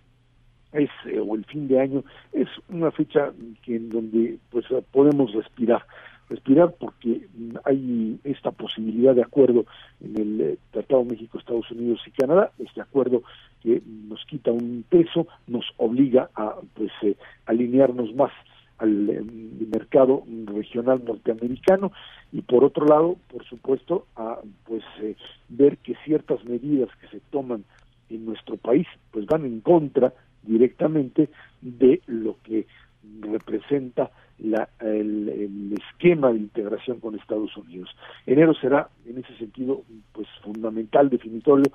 [0.72, 5.34] es eh, o el fin de año es una fecha que en donde pues podemos
[5.34, 5.84] respirar
[6.30, 7.26] respirar porque
[7.66, 9.66] hay esta posibilidad de acuerdo
[10.00, 12.50] en el eh, Tratado México Estados Unidos y Canadá.
[12.58, 13.24] Este acuerdo
[13.62, 18.32] que nos quita un peso nos obliga a pues eh, alinearnos más
[18.78, 19.24] al
[19.70, 21.92] mercado regional norteamericano
[22.32, 24.82] y por otro lado por supuesto a pues
[25.48, 27.64] ver que ciertas medidas que se toman
[28.08, 31.28] en nuestro país pues van en contra directamente
[31.60, 32.66] de lo que
[33.20, 37.90] representa la, el, esquema de integración con Estados Unidos.
[38.26, 41.72] Enero será, en ese sentido, pues fundamental, definitorio,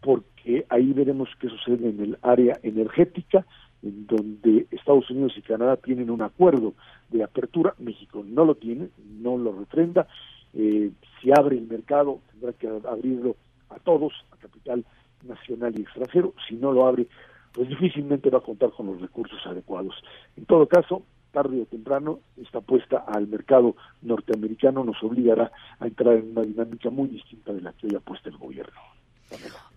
[0.00, 3.46] porque ahí veremos qué sucede en el área energética,
[3.82, 6.74] en donde Estados Unidos y Canadá tienen un acuerdo
[7.10, 8.88] de apertura, México no lo tiene,
[9.20, 10.06] no lo refrenda,
[10.54, 10.90] eh,
[11.20, 13.36] si abre el mercado tendrá que abrirlo
[13.70, 14.84] a todos, a capital
[15.24, 17.06] nacional y extranjero, si no lo abre,
[17.52, 19.94] pues difícilmente va a contar con los recursos adecuados.
[20.36, 26.16] En todo caso, tarde o temprano, esta apuesta al mercado norteamericano nos obligará a entrar
[26.16, 28.80] en una dinámica muy distinta de la que hoy apuesta el gobierno.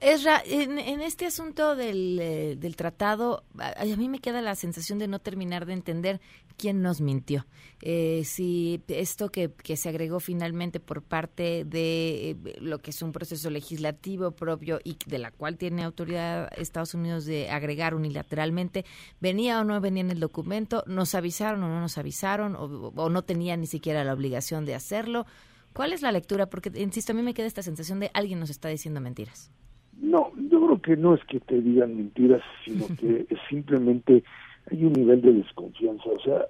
[0.01, 4.55] Esra, en, en este asunto del, eh, del tratado, a, a, mí me queda la
[4.55, 6.21] sensación de no terminar de entender
[6.57, 7.45] quién nos mintió.
[7.81, 13.01] Eh, si esto que, que, se agregó finalmente por parte de eh, lo que es
[13.01, 18.85] un proceso legislativo propio y de la cual tiene autoridad Estados Unidos de agregar unilateralmente,
[19.19, 22.65] venía o no venía en el documento, nos avisaron o no nos avisaron, o,
[22.95, 25.25] o no tenían ni siquiera la obligación de hacerlo.
[25.75, 26.45] ¿Cuál es la lectura?
[26.45, 29.51] Porque, insisto, a mí me queda esta sensación de alguien nos está diciendo mentiras.
[29.99, 34.23] No, yo creo que no es que te digan mentiras, sino que simplemente
[34.71, 36.05] hay un nivel de desconfianza.
[36.09, 36.45] O sea,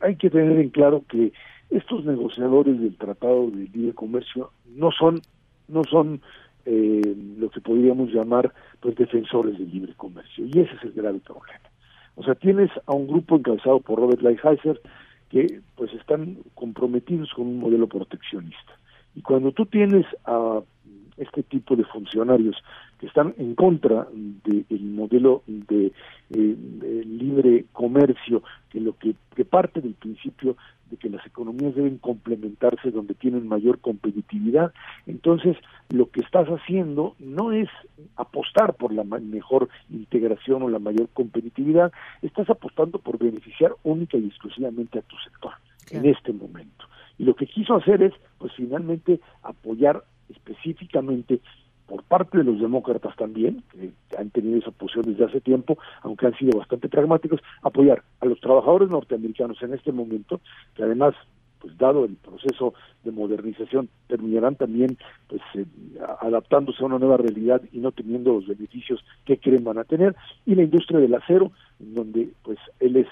[0.00, 1.32] hay que tener en claro que
[1.70, 5.22] estos negociadores del Tratado de Libre Comercio no son,
[5.68, 6.20] no son
[6.66, 10.44] eh, lo que podríamos llamar pues defensores del libre comercio.
[10.44, 11.70] Y ese es el grave problema.
[12.16, 14.80] O sea, tienes a un grupo encabezado por Robert Lighthizer,
[15.34, 18.78] que pues están comprometidos con un modelo proteccionista.
[19.16, 20.60] Y cuando tú tienes a
[21.16, 22.56] este tipo de funcionarios
[22.98, 25.92] que están en contra del de modelo de, eh,
[26.30, 30.56] de, libre comercio, que lo que, que parte del principio
[30.90, 34.72] de que las economías deben complementarse donde tienen mayor competitividad.
[35.06, 35.56] Entonces,
[35.90, 37.68] lo que estás haciendo no es
[38.16, 44.26] apostar por la mejor integración o la mayor competitividad, estás apostando por beneficiar única y
[44.26, 45.52] exclusivamente a tu sector
[45.86, 46.04] claro.
[46.04, 46.84] en este momento.
[47.18, 51.40] Y lo que quiso hacer es, pues finalmente, apoyar específicamente
[51.86, 56.26] por parte de los demócratas también, que han tenido esa posición desde hace tiempo, aunque
[56.26, 60.40] han sido bastante pragmáticos, apoyar a los trabajadores norteamericanos en este momento,
[60.74, 61.14] que además,
[61.60, 64.96] pues dado el proceso de modernización, terminarán también
[65.28, 65.66] pues eh,
[66.20, 70.16] adaptándose a una nueva realidad y no teniendo los beneficios que creen van a tener,
[70.46, 73.08] y la industria del acero, donde pues él es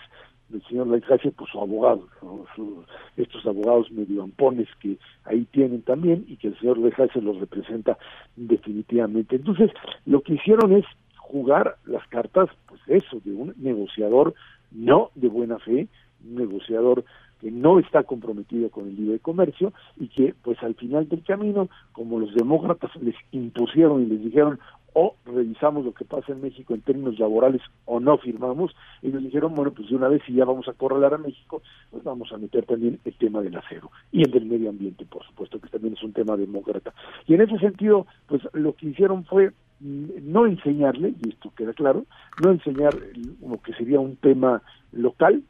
[0.52, 2.06] el señor Lighthizer, pues su abogado,
[2.54, 2.84] su,
[3.16, 7.98] estos abogados medio ampones que ahí tienen también y que el señor Lighthizer los representa
[8.36, 9.36] definitivamente.
[9.36, 9.70] Entonces,
[10.06, 10.84] lo que hicieron es
[11.16, 14.34] jugar las cartas, pues eso, de un negociador
[14.70, 15.88] no de buena fe,
[16.24, 17.04] negociador
[17.40, 21.68] que no está comprometido con el libre comercio y que pues al final del camino,
[21.92, 24.60] como los demócratas les impusieron y les dijeron
[24.94, 29.54] o revisamos lo que pasa en México en términos laborales o no firmamos, ellos dijeron,
[29.54, 32.38] bueno, pues de una vez si ya vamos a corralar a México, pues vamos a
[32.38, 35.94] meter también el tema del acero y el del medio ambiente, por supuesto, que también
[35.94, 36.92] es un tema demócrata.
[37.26, 42.04] Y en ese sentido, pues lo que hicieron fue no enseñarle, y esto queda claro,
[42.42, 42.94] no enseñar
[43.40, 45.42] lo que sería un tema local,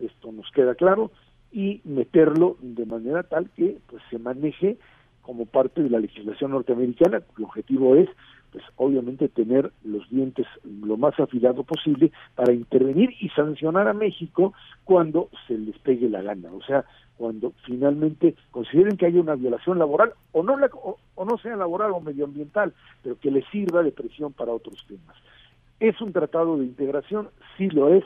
[0.00, 1.10] esto nos queda claro,
[1.52, 4.76] y meterlo de manera tal que pues se maneje
[5.22, 8.08] como parte de la legislación norteamericana, el objetivo es
[8.52, 14.54] pues obviamente tener los dientes lo más afilado posible para intervenir y sancionar a México
[14.84, 16.84] cuando se les pegue la gana, o sea,
[17.16, 21.56] cuando finalmente consideren que haya una violación laboral o no la, o, o no sea
[21.56, 25.16] laboral o medioambiental, pero que les sirva de presión para otros temas.
[25.80, 28.04] Es un tratado de integración, sí lo es,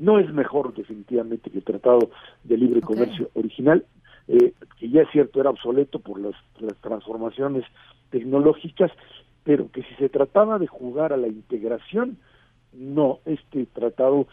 [0.00, 2.10] no es mejor definitivamente que el tratado
[2.42, 2.96] de libre okay.
[2.96, 3.84] comercio original,
[4.28, 7.64] eh, que ya es cierto era obsoleto por las, las transformaciones
[8.08, 8.90] tecnológicas,
[9.44, 12.16] pero que si se trataba de jugar a la integración,
[12.72, 14.26] no, este tratado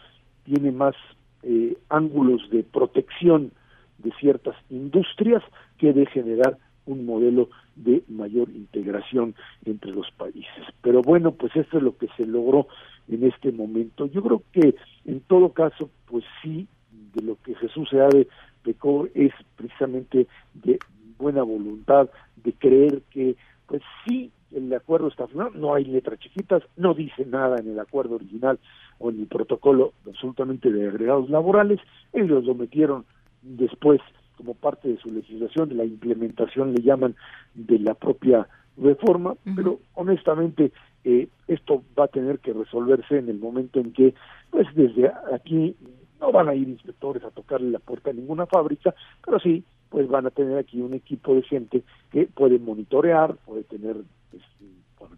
[0.44, 0.94] tiene más
[1.42, 3.52] eh, ángulos de protección
[3.98, 5.42] de ciertas industrias
[5.76, 7.50] que de generar un modelo
[7.84, 10.64] de mayor integración entre los países.
[10.82, 12.66] Pero bueno, pues esto es lo que se logró
[13.08, 14.06] en este momento.
[14.06, 14.74] Yo creo que
[15.06, 16.66] en todo caso, pues sí,
[17.14, 18.28] de lo que Jesús Seade
[18.62, 20.78] pecó es precisamente de
[21.18, 23.36] buena voluntad, de creer que,
[23.66, 27.78] pues sí, el acuerdo está firmado, no hay letras chiquitas, no dice nada en el
[27.78, 28.58] acuerdo original
[28.98, 31.80] o en el protocolo absolutamente de agregados laborales,
[32.12, 33.04] ellos lo metieron
[33.42, 34.00] después
[34.38, 37.16] como parte de su legislación, de la implementación le llaman
[37.54, 39.56] de la propia reforma, uh -huh.
[39.56, 40.70] pero honestamente
[41.04, 44.14] eh, esto va a tener que resolverse en el momento en que,
[44.50, 45.74] pues desde aquí
[46.20, 50.06] no van a ir inspectores a tocarle la puerta a ninguna fábrica, pero sí, pues
[50.08, 53.96] van a tener aquí un equipo de gente que puede monitorear, puede tener
[54.30, 54.42] pues,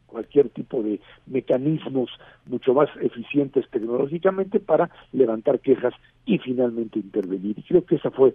[0.06, 2.10] cualquier tipo de mecanismos
[2.46, 5.94] mucho más eficientes tecnológicamente para levantar quejas
[6.26, 7.58] y finalmente intervenir.
[7.58, 8.34] Y creo que esa fue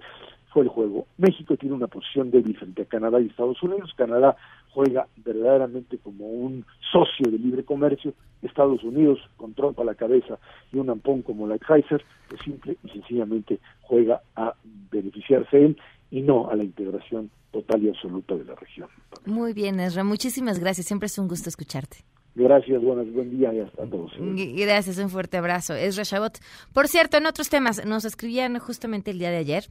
[0.56, 1.06] fue el juego.
[1.18, 3.94] México tiene una posición débil frente a Canadá y Estados Unidos.
[3.98, 4.38] Canadá
[4.70, 8.14] juega verdaderamente como un socio de libre comercio.
[8.42, 10.40] Estados Unidos, con Trump a la cabeza
[10.72, 14.54] y un ampón como Lighthizer, pues simple y sencillamente juega a
[14.90, 15.78] beneficiarse él
[16.10, 18.88] y no a la integración total y absoluta de la región.
[19.26, 20.06] Muy bien, Ezra.
[20.06, 20.88] Muchísimas gracias.
[20.88, 21.98] Siempre es un gusto escucharte.
[22.34, 24.14] Gracias, buenas, buen día y hasta todos.
[24.18, 25.74] Gracias, un fuerte abrazo.
[25.74, 26.40] Ezra Shabot.
[26.72, 29.66] Por cierto, en otros temas, nos escribían justamente el día de ayer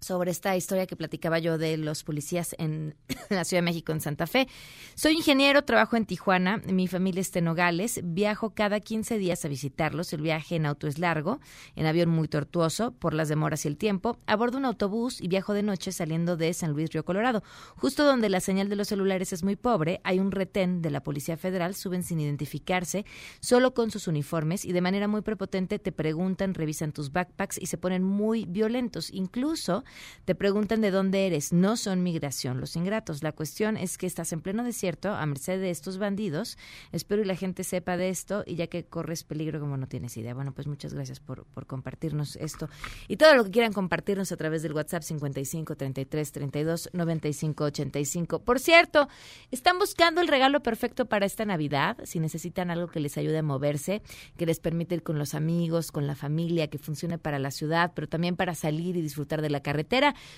[0.00, 2.94] sobre esta historia que platicaba yo de los policías en
[3.30, 4.48] la Ciudad de México, en Santa Fe.
[4.94, 9.48] Soy ingeniero, trabajo en Tijuana, mi familia está en Nogales, viajo cada 15 días a
[9.48, 11.40] visitarlos, el viaje en auto es largo,
[11.76, 15.52] en avión muy tortuoso por las demoras y el tiempo, abordo un autobús y viajo
[15.52, 17.42] de noche saliendo de San Luis Río Colorado.
[17.76, 21.02] Justo donde la señal de los celulares es muy pobre, hay un retén de la
[21.02, 23.04] Policía Federal, suben sin identificarse,
[23.40, 27.66] solo con sus uniformes y de manera muy prepotente te preguntan, revisan tus backpacks y
[27.66, 29.10] se ponen muy violentos.
[29.12, 29.84] Incluso
[30.24, 31.52] te preguntan de dónde eres.
[31.52, 33.22] No son migración los ingratos.
[33.22, 36.58] La cuestión es que estás en pleno desierto a merced de estos bandidos.
[36.92, 40.16] Espero y la gente sepa de esto y ya que corres peligro como no tienes
[40.16, 40.34] idea.
[40.34, 42.68] Bueno, pues muchas gracias por, compartirnos esto.
[43.08, 48.38] Y todo lo que quieran compartirnos a través del WhatsApp 55 33 32 95 85.
[48.40, 49.08] Por cierto,
[49.50, 51.98] están buscando el regalo perfecto para esta Navidad.
[52.04, 54.02] Si necesitan algo que les ayude a moverse,
[54.36, 57.92] que les permite ir con los amigos, con la familia, que funcione para la ciudad,
[57.94, 59.60] pero también para salir y disfrutar de la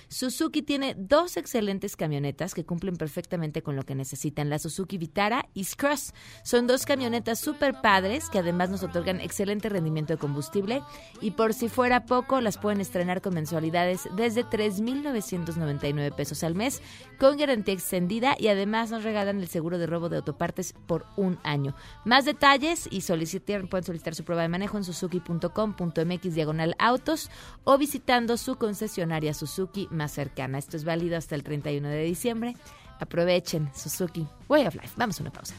[0.07, 5.47] Suzuki tiene dos excelentes camionetas que cumplen perfectamente con lo que necesitan, la Suzuki Vitara
[5.53, 6.13] y Scross.
[6.43, 10.81] Son dos camionetas súper padres que además nos otorgan excelente rendimiento de combustible
[11.21, 16.81] y por si fuera poco las pueden estrenar con mensualidades desde 3.999 pesos al mes
[17.19, 21.39] con garantía extendida y además nos regalan el seguro de robo de autopartes por un
[21.43, 21.75] año.
[22.05, 27.29] Más detalles y solicitar, pueden solicitar su prueba de manejo en suzuki.com.mx diagonal autos
[27.63, 30.57] o visitando su concesionaria Suzuki más cercana.
[30.57, 32.55] Esto es válido hasta el 31 de diciembre.
[32.99, 34.93] Aprovechen Suzuki Way of Life.
[34.97, 35.53] Vamos a una pausa.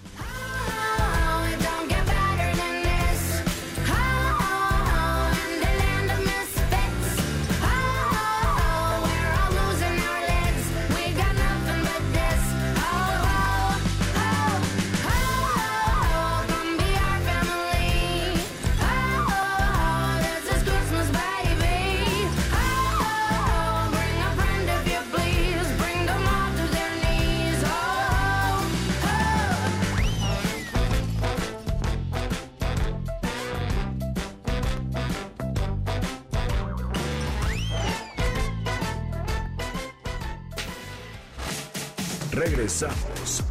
[42.34, 43.44] Regresamos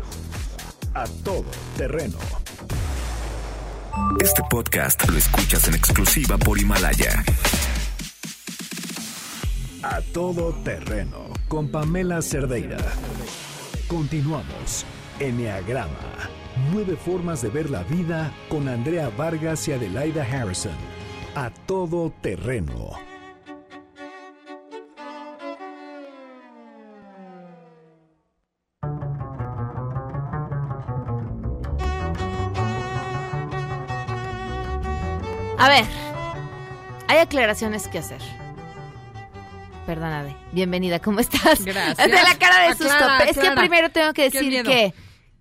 [0.93, 1.45] a todo
[1.77, 2.17] terreno.
[4.19, 7.23] Este podcast lo escuchas en exclusiva por Himalaya.
[9.83, 12.77] A todo terreno con Pamela Cerdeira.
[13.87, 14.85] Continuamos.
[15.17, 15.87] Enneagrama.
[16.73, 20.75] Nueve formas de ver la vida con Andrea Vargas y Adelaida Harrison.
[21.35, 23.12] A todo terreno.
[35.63, 35.85] A ver,
[37.07, 38.21] hay aclaraciones que hacer.
[39.85, 40.35] Perdóname.
[40.51, 41.63] Bienvenida, ¿cómo estás?
[41.63, 42.05] Gracias.
[42.05, 42.93] De la cara de susto.
[42.93, 44.93] Aclara, es que primero tengo que decir que,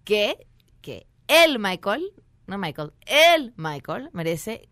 [0.04, 0.46] que,
[0.80, 2.12] que el Michael,
[2.46, 4.68] no Michael, el Michael merece,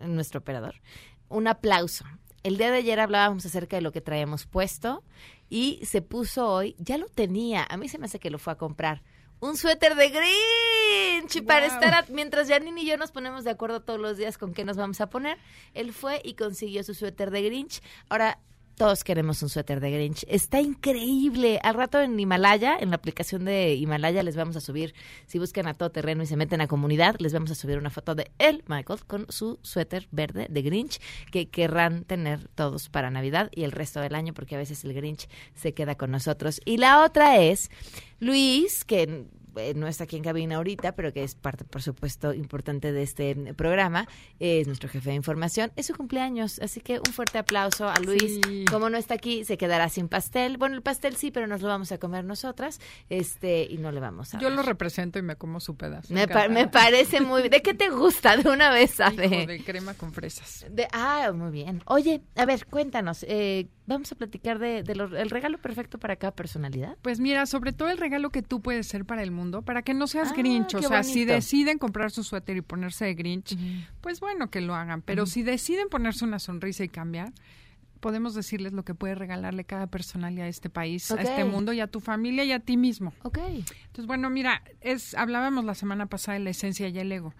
[0.00, 0.82] nuestro operador,
[1.30, 2.04] un aplauso.
[2.42, 5.02] El día de ayer hablábamos acerca de lo que traíamos puesto
[5.48, 8.52] y se puso hoy, ya lo tenía, a mí se me hace que lo fue
[8.52, 9.02] a comprar.
[9.40, 11.74] Un suéter de Grinch y para Wow.
[11.74, 14.64] estar a- mientras Janine y yo nos ponemos de acuerdo todos los días con qué
[14.64, 15.38] nos vamos a poner.
[15.74, 17.80] Él fue y consiguió su suéter de Grinch.
[18.10, 18.38] Ahora
[18.80, 20.24] todos queremos un suéter de Grinch.
[20.26, 21.60] Está increíble.
[21.62, 24.94] Al rato en Himalaya, en la aplicación de Himalaya, les vamos a subir,
[25.26, 27.90] si buscan a todo terreno y se meten a comunidad, les vamos a subir una
[27.90, 30.98] foto de él, Michael, con su suéter verde de Grinch
[31.30, 34.94] que querrán tener todos para Navidad y el resto del año, porque a veces el
[34.94, 36.62] Grinch se queda con nosotros.
[36.64, 37.70] Y la otra es
[38.18, 42.32] Luis, que eh, no está aquí en cabina ahorita, pero que es parte, por supuesto,
[42.34, 44.06] importante de este programa,
[44.38, 45.72] es nuestro jefe de información.
[45.76, 48.40] Es su cumpleaños, así que un fuerte aplauso a Luis.
[48.44, 48.64] Sí.
[48.70, 50.56] Como no está aquí, se quedará sin pastel.
[50.58, 54.00] Bueno, el pastel sí, pero nos lo vamos a comer nosotras, este, y no le
[54.00, 54.56] vamos a Yo dar.
[54.56, 56.12] lo represento y me como su pedazo.
[56.14, 56.70] me, pa- me Encantada.
[56.84, 58.36] parece muy ¿De qué te gusta?
[58.36, 59.26] De una vez, sabe.
[59.26, 60.66] Hijo de crema con fresas.
[60.70, 61.82] De- ah, muy bien.
[61.86, 63.24] Oye, a ver, cuéntanos.
[63.28, 66.96] eh, vamos a platicar de, de lo- el regalo perfecto para cada personalidad.
[67.02, 69.94] Pues mira, sobre todo el regalo que tú puedes ser para el mundo, para que
[69.94, 70.74] no seas Ah, Grinch.
[70.74, 73.56] O sea, si deciden comprar su suéter y ponerse de Grinch,
[74.00, 75.02] pues bueno, que lo hagan.
[75.02, 77.32] Pero si deciden ponerse una sonrisa y cambiar,
[78.00, 81.80] podemos decirles lo que puede regalarle cada personalidad a este país, a este mundo y
[81.80, 83.12] a tu familia y a ti mismo.
[83.22, 83.38] Ok.
[83.38, 87.34] Entonces, bueno, mira, es hablábamos la semana pasada de la esencia y el ego.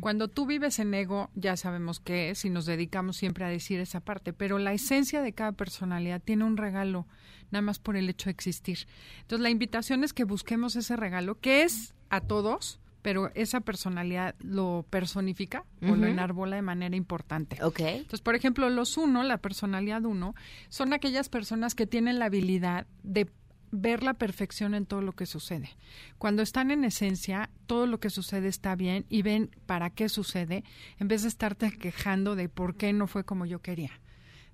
[0.00, 3.80] Cuando tú vives en ego, ya sabemos qué es y nos dedicamos siempre a decir
[3.80, 7.06] esa parte, pero la esencia de cada personalidad tiene un regalo,
[7.50, 8.86] nada más por el hecho de existir.
[9.22, 14.34] Entonces, la invitación es que busquemos ese regalo, que es a todos, pero esa personalidad
[14.38, 17.62] lo personifica o lo enarbola de manera importante.
[17.62, 17.80] Ok.
[17.80, 20.34] Entonces, por ejemplo, los uno, la personalidad uno,
[20.70, 23.28] son aquellas personas que tienen la habilidad de
[23.72, 25.68] ver la perfección en todo lo que sucede.
[26.16, 30.64] Cuando están en esencia, todo lo que sucede está bien y ven para qué sucede,
[30.98, 34.00] en vez de estarte quejando de por qué no fue como yo quería.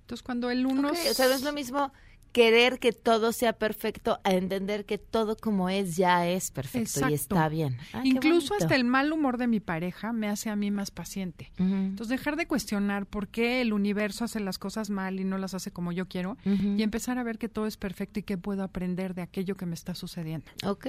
[0.01, 0.91] Entonces, cuando el uno...
[0.91, 1.93] O sea, no es lo mismo
[2.31, 7.13] querer que todo sea perfecto a entender que todo como es ya es perfecto y
[7.13, 7.77] está bien.
[7.93, 11.51] Ah, Incluso hasta el mal humor de mi pareja me hace a mí más paciente.
[11.59, 11.73] Ujú.
[11.73, 15.53] Entonces, dejar de cuestionar por qué el universo hace las cosas mal y no las
[15.53, 18.63] hace como yo quiero y empezar a ver que todo es perfecto y que puedo
[18.63, 20.45] aprender de aquello que me está sucediendo.
[20.65, 20.87] Ok.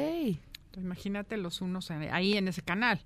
[0.81, 3.01] Imagínate los unos ahí en ese canal.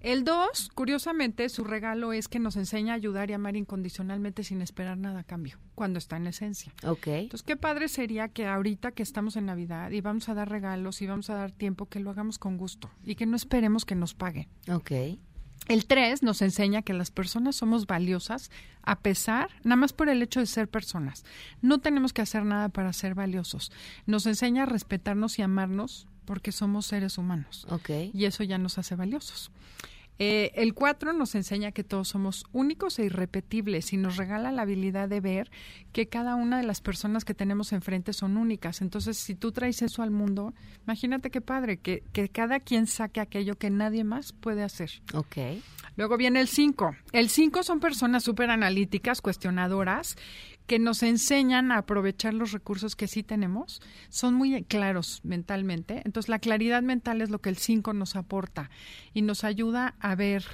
[0.00, 4.62] El dos, curiosamente, su regalo es que nos enseña a ayudar y amar incondicionalmente sin
[4.62, 6.72] esperar nada a cambio, cuando está en la esencia.
[6.86, 7.06] Ok.
[7.06, 11.02] Entonces, qué padre sería que ahorita que estamos en Navidad y vamos a dar regalos
[11.02, 13.94] y vamos a dar tiempo, que lo hagamos con gusto y que no esperemos que
[13.94, 14.48] nos paguen.
[14.68, 14.92] Ok.
[15.66, 18.50] El 3 nos enseña que las personas somos valiosas
[18.82, 21.24] a pesar, nada más por el hecho de ser personas.
[21.62, 23.72] No tenemos que hacer nada para ser valiosos.
[24.04, 27.66] Nos enseña a respetarnos y amarnos porque somos seres humanos.
[27.70, 27.90] Ok.
[28.12, 29.50] Y eso ya nos hace valiosos.
[30.20, 34.62] Eh, el 4 nos enseña que todos somos únicos e irrepetibles y nos regala la
[34.62, 35.50] habilidad de ver
[35.92, 38.80] que cada una de las personas que tenemos enfrente son únicas.
[38.80, 40.54] Entonces, si tú traes eso al mundo,
[40.84, 45.02] imagínate qué padre, que, que cada quien saque aquello que nadie más puede hacer.
[45.14, 45.36] Ok.
[45.96, 46.96] Luego viene el 5.
[47.12, 50.16] El 5 son personas súper analíticas, cuestionadoras,
[50.66, 53.82] que nos enseñan a aprovechar los recursos que sí tenemos.
[54.08, 56.02] Son muy claros mentalmente.
[56.04, 58.70] Entonces, la claridad mental es lo que el 5 nos aporta
[59.12, 60.44] y nos ayuda a ver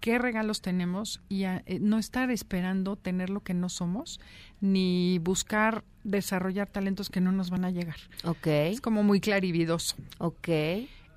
[0.00, 4.20] qué regalos tenemos y a eh, no estar esperando tener lo que no somos,
[4.60, 7.96] ni buscar desarrollar talentos que no nos van a llegar.
[8.24, 8.46] Ok.
[8.48, 9.94] Es como muy clarividoso.
[10.18, 10.48] Ok.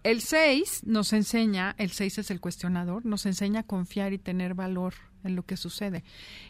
[0.05, 4.53] El 6 nos enseña, el 6 es el cuestionador, nos enseña a confiar y tener
[4.53, 4.93] valor
[5.23, 6.03] en lo que sucede.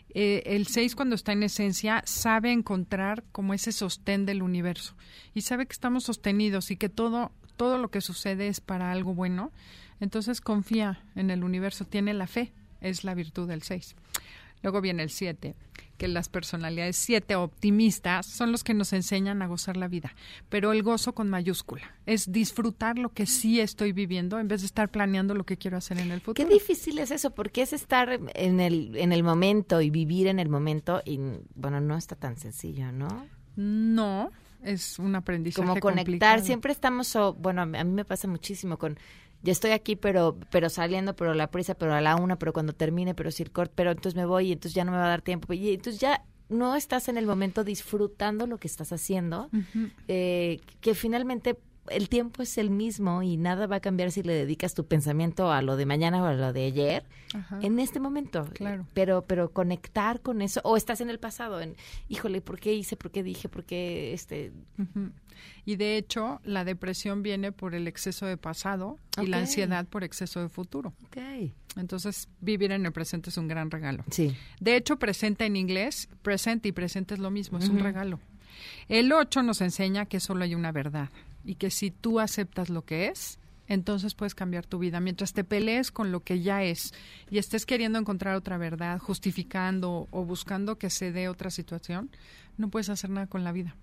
[0.09, 4.97] Eh, el 6 cuando está en esencia sabe encontrar como ese sostén del universo
[5.33, 9.13] y sabe que estamos sostenidos y que todo, todo lo que sucede es para algo
[9.13, 9.53] bueno.
[10.01, 12.51] Entonces confía en el universo, tiene la fe,
[12.81, 13.95] es la virtud del 6.
[14.65, 15.55] Luego viene el 7,
[15.95, 20.15] que las personalidades 7 optimistas son los que nos enseñan a gozar la vida,
[20.49, 24.65] pero el gozo con mayúscula es disfrutar lo que sí estoy viviendo en vez de
[24.65, 26.47] estar planeando lo que quiero hacer en el futuro.
[26.47, 30.39] Qué difícil es eso, porque es estar en el, en el momento y vivir en
[30.39, 31.19] el momento y,
[31.53, 33.27] bueno, no está tan sencillo, ¿no?
[33.55, 34.31] No,
[34.63, 36.43] es un aprendizaje Como conectar, complicado.
[36.43, 38.97] siempre estamos, bueno, a mí me pasa muchísimo con,
[39.45, 42.73] ya estoy aquí, pero pero saliendo, pero la prisa, pero a la una, pero cuando
[42.73, 45.05] termine, pero si el corte, pero entonces me voy y entonces ya no me va
[45.05, 45.53] a dar tiempo.
[45.53, 49.49] Y entonces ya no estás en el momento disfrutando lo que estás haciendo,
[50.07, 51.57] eh, que finalmente
[51.89, 55.51] el tiempo es el mismo y nada va a cambiar si le dedicas tu pensamiento
[55.51, 57.59] a lo de mañana o a lo de ayer Ajá.
[57.61, 58.47] en este momento.
[58.53, 58.87] Claro.
[58.93, 61.75] Pero, pero conectar con eso, o estás en el pasado, en,
[62.09, 62.95] híjole, ¿por qué hice?
[62.97, 63.49] ¿Por qué dije?
[63.49, 64.51] ¿Por qué este?
[65.65, 70.03] Y de hecho, la depresión viene por el exceso de pasado y la ansiedad por
[70.03, 70.93] exceso de futuro.
[71.05, 71.17] Ok.
[71.75, 74.03] Entonces, vivir en el presente es un gran regalo.
[74.11, 74.35] Sí.
[74.59, 78.19] De hecho, presente en inglés, presente y presente es lo mismo, es un regalo.
[78.87, 81.09] El 8 nos enseña que solo hay una verdad
[81.43, 84.99] y que si tú aceptas lo que es, entonces puedes cambiar tu vida.
[84.99, 86.93] Mientras te pelees con lo que ya es
[87.29, 92.09] y estés queriendo encontrar otra verdad, justificando o buscando que se dé otra situación,
[92.57, 93.75] no puedes hacer nada con la vida.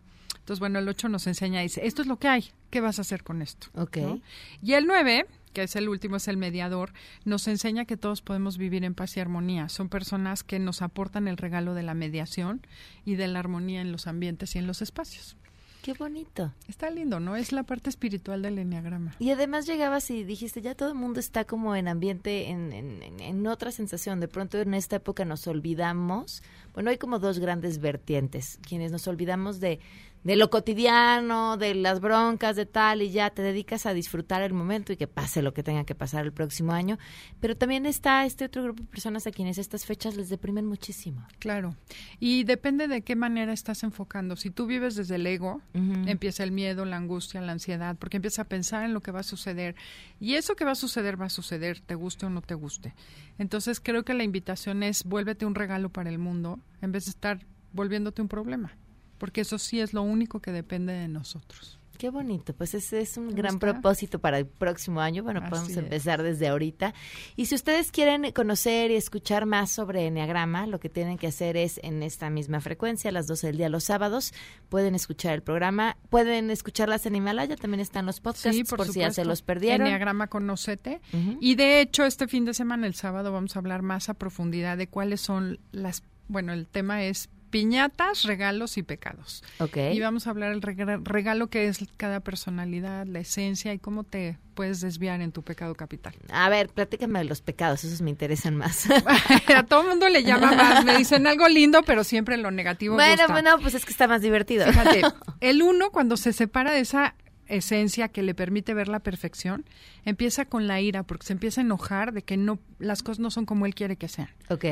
[0.43, 3.03] Entonces, bueno, el 8 nos enseña, dice, esto es lo que hay, ¿qué vas a
[3.03, 3.68] hacer con esto?
[3.74, 3.97] Ok.
[3.99, 4.20] ¿No?
[4.61, 6.93] Y el 9, que es el último, es el mediador,
[7.24, 9.68] nos enseña que todos podemos vivir en paz y armonía.
[9.68, 12.61] Son personas que nos aportan el regalo de la mediación
[13.05, 15.36] y de la armonía en los ambientes y en los espacios.
[15.82, 16.53] Qué bonito.
[16.68, 17.34] Está lindo, ¿no?
[17.34, 19.16] Es la parte espiritual del enneagrama.
[19.18, 23.03] Y además llegabas y dijiste, ya todo el mundo está como en ambiente, en, en,
[23.03, 24.20] en- en otra sensación.
[24.20, 26.45] De pronto en esta época nos olvidamos.
[26.72, 28.61] Bueno, hay como dos grandes vertientes.
[28.66, 29.80] Quienes nos olvidamos de,
[30.24, 34.52] de lo cotidiano, de las broncas, de tal, y ya te dedicas a disfrutar el
[34.52, 36.98] momento y que pase lo que tenga que pasar el próximo año.
[37.40, 41.26] Pero también está este otro grupo de personas a quienes estas fechas les deprimen muchísimo.
[41.38, 41.76] Claro.
[42.20, 44.36] Y depende de qué manera estás enfocando.
[44.36, 48.40] Si tú vives desde el ego, empieza el miedo, la angustia, la ansiedad, porque empiezas
[48.40, 49.74] a pensar en lo que va a suceder.
[50.20, 52.94] Y eso que va a suceder, va a suceder, te guste o no te guste.
[53.38, 57.10] Entonces creo que la invitación es vuélvete un regalo para el mundo, en vez de
[57.10, 57.40] estar
[57.72, 58.76] volviéndote un problema,
[59.22, 61.78] porque eso sí es lo único que depende de nosotros.
[61.96, 65.22] Qué bonito, pues ese es un gran propósito para el próximo año.
[65.22, 66.92] Bueno, podemos empezar desde ahorita.
[67.36, 71.56] Y si ustedes quieren conocer y escuchar más sobre Enneagrama, lo que tienen que hacer
[71.56, 74.34] es en esta misma frecuencia, a las 12 del día los sábados,
[74.68, 75.96] pueden escuchar el programa.
[76.10, 79.86] Pueden escucharlas en Himalaya, también están los podcasts por, si ya se los perdieron.
[79.86, 81.00] Enneagrama Conocete.
[81.38, 84.76] Y de hecho, este fin de semana, el sábado, vamos a hablar más a profundidad
[84.76, 86.02] de cuáles son las...
[86.26, 89.44] Bueno, el tema es piñatas, regalos y pecados.
[89.59, 89.76] Ok.
[89.92, 94.38] Y vamos a hablar del regalo que es cada personalidad, la esencia y cómo te
[94.55, 96.14] puedes desviar en tu pecado capital.
[96.30, 98.88] A ver, platícame de los pecados, esos me interesan más.
[99.55, 102.94] a todo el mundo le llama más, me dicen algo lindo, pero siempre lo negativo
[102.94, 104.66] Bueno, bueno, pues es que está más divertido.
[104.66, 105.03] Fíjate,
[105.40, 107.14] el uno cuando se separa de esa
[107.48, 109.66] esencia que le permite ver la perfección,
[110.07, 113.30] empieza con la ira, porque se empieza a enojar de que no las cosas no
[113.30, 114.30] son como él quiere que sean.
[114.48, 114.64] Ok.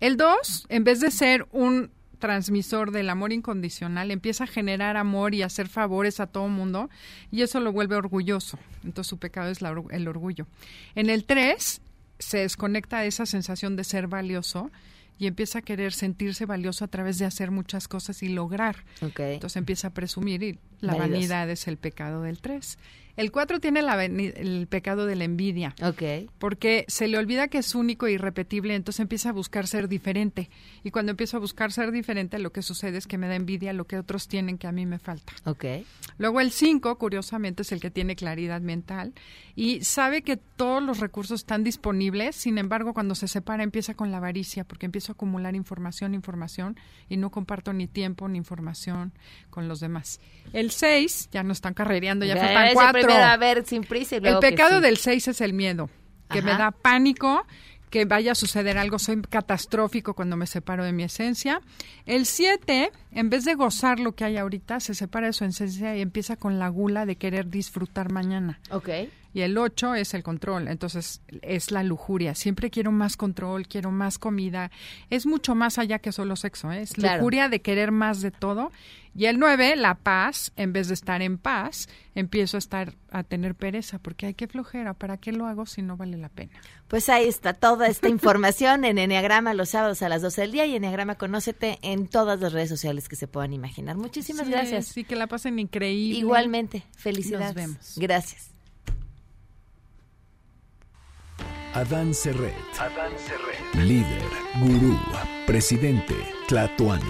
[0.00, 1.92] El dos, en vez de ser un
[2.24, 6.88] transmisor del amor incondicional, empieza a generar amor y a hacer favores a todo mundo
[7.30, 8.58] y eso lo vuelve orgulloso.
[8.82, 9.58] Entonces su pecado es
[9.90, 10.46] el orgullo.
[10.94, 11.82] En el 3
[12.18, 14.70] se desconecta de esa sensación de ser valioso
[15.18, 18.84] y empieza a querer sentirse valioso a través de hacer muchas cosas y lograr.
[19.34, 22.78] Entonces empieza a presumir y la vanidad es el pecado del 3.
[23.16, 25.76] El 4 tiene el pecado de la envidia.
[25.82, 26.02] Ok.
[26.38, 30.50] Porque se le olvida que es único e irrepetible, entonces empieza a buscar ser diferente.
[30.82, 33.72] Y cuando empiezo a buscar ser diferente, lo que sucede es que me da envidia
[33.72, 35.32] lo que otros tienen que a mí me falta.
[35.44, 35.64] Ok.
[36.18, 39.12] Luego el 5, curiosamente, es el que tiene claridad mental
[39.54, 44.10] y sabe que todos los recursos están disponibles, sin embargo, cuando se separa empieza con
[44.10, 46.76] la avaricia, porque empiezo a acumular información, información,
[47.08, 49.12] y no comparto ni tiempo ni información
[49.50, 50.20] con los demás.
[50.52, 54.80] El 6, ya no están carrereando, ya faltan cuatro a ver sin prisa El pecado
[54.80, 55.90] del 6 es el miedo,
[56.30, 57.46] que me da pánico,
[57.90, 61.60] que vaya a suceder algo, soy catastrófico cuando me separo de mi esencia.
[62.06, 65.96] El 7, en vez de gozar lo que hay ahorita, se separa de su esencia
[65.96, 68.58] y empieza con la gula de querer disfrutar mañana.
[68.70, 68.88] Ok.
[69.34, 72.36] Y el 8 es el control, entonces es la lujuria.
[72.36, 74.70] Siempre quiero más control, quiero más comida.
[75.10, 76.82] Es mucho más allá que solo sexo, ¿eh?
[76.82, 78.70] es lujuria de querer más de todo.
[79.16, 83.22] Y el 9, la paz, en vez de estar en paz, empiezo a estar a
[83.24, 86.52] tener pereza, porque hay que flojera, ¿para qué lo hago si no vale la pena?
[86.88, 90.66] Pues ahí está toda esta información en Enneagrama los sábados a las 12 del día
[90.66, 93.96] y Enneagrama Conócete en todas las redes sociales que se puedan imaginar.
[93.96, 94.86] Muchísimas gracias.
[94.86, 96.18] Sí, que la pasen increíble.
[96.18, 97.46] Igualmente, felicidades.
[97.48, 97.94] Nos vemos.
[97.96, 98.53] Gracias.
[101.74, 102.54] Adán Serret.
[102.78, 103.84] Adán Serret.
[103.84, 104.22] Líder,
[104.60, 104.96] gurú,
[105.44, 106.14] presidente,
[106.46, 107.02] Tlatuani.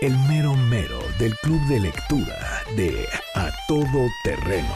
[0.00, 2.34] El mero mero del club de lectura
[2.74, 3.06] de
[3.36, 4.74] A Todo Terreno.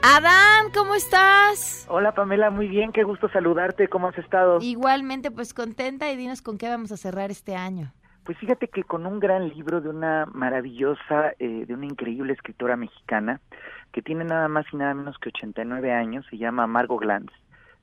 [0.00, 1.84] Adán, ¿cómo estás?
[1.88, 4.58] Hola Pamela, muy bien, qué gusto saludarte, ¿cómo has estado?
[4.60, 7.92] Igualmente, pues contenta y dinos con qué vamos a cerrar este año.
[8.22, 12.76] Pues fíjate que con un gran libro de una maravillosa, eh, de una increíble escritora
[12.76, 13.40] mexicana,
[13.92, 17.32] que tiene nada más y nada menos que 89 años, se llama Margot Glantz.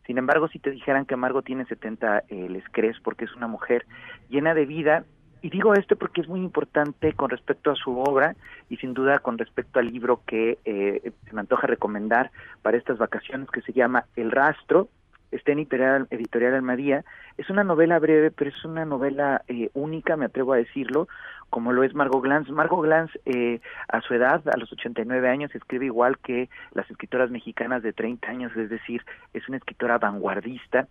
[0.06, 3.47] Sin embargo, si te dijeran que Margot tiene 70, eh, les crees porque es una
[3.47, 3.86] mujer
[4.30, 5.03] llena de vida.
[5.41, 8.36] Y digo esto porque es muy importante con respecto a su obra
[8.70, 12.32] y sin duda con respecto al libro que eh, se me antoja recomendar
[12.62, 14.89] para estas vacaciones que se llama El Rastro,
[15.32, 17.03] está en editorial, editorial Almadía.
[17.38, 21.08] Es una novela breve, pero es una novela eh, única, me atrevo a decirlo,
[21.50, 22.50] como lo es Margot Glantz.
[22.50, 27.32] Margot Glantz, eh, a su edad, a los 89 años, escribe igual que las escritoras
[27.32, 30.88] mexicanas de 30 años, es decir, es una escritora vanguardista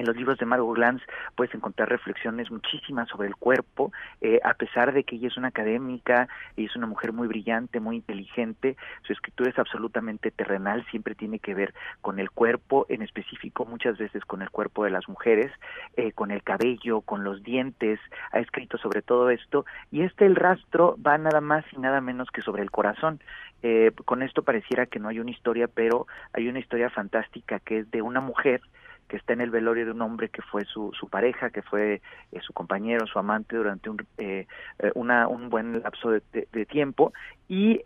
[0.00, 1.02] en los libros de Margot Glantz
[1.36, 5.48] puedes encontrar reflexiones muchísimas sobre el cuerpo, eh, a pesar de que ella es una
[5.48, 11.14] académica, y es una mujer muy brillante, muy inteligente, su escritura es absolutamente terrenal, siempre
[11.14, 15.08] tiene que ver con el cuerpo, en específico muchas veces con el cuerpo de las
[15.08, 15.52] mujeres,
[15.96, 18.00] eh, con el cabello, con los dientes,
[18.32, 22.30] ha escrito sobre todo esto, y este el rastro va nada más y nada menos
[22.30, 23.20] que sobre el corazón.
[23.62, 27.80] Eh, con esto pareciera que no hay una historia, pero hay una historia fantástica que
[27.80, 28.62] es de una mujer
[29.10, 32.00] que está en el velorio de un hombre que fue su, su pareja, que fue
[32.30, 34.46] eh, su compañero, su amante durante un, eh,
[34.78, 36.20] eh, una, un buen lapso de,
[36.66, 37.12] tiempo
[37.48, 37.80] y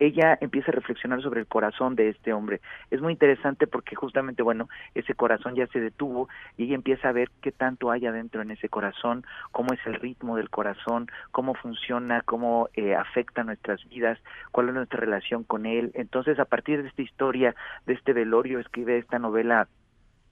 [0.00, 2.60] ella empieza a reflexionar sobre el corazón de este hombre.
[2.90, 7.12] Es muy interesante porque justamente, bueno, ese corazón ya se detuvo y ella empieza a
[7.12, 11.54] ver qué tanto hay adentro en ese corazón, cómo es el ritmo del corazón, cómo
[11.54, 12.68] funciona, cómo
[12.98, 14.18] afecta nuestras vidas,
[14.50, 15.92] cuál es nuestra relación con él.
[15.94, 17.54] Entonces, a partir de esta historia,
[17.86, 19.68] de este velorio, escribe esta novela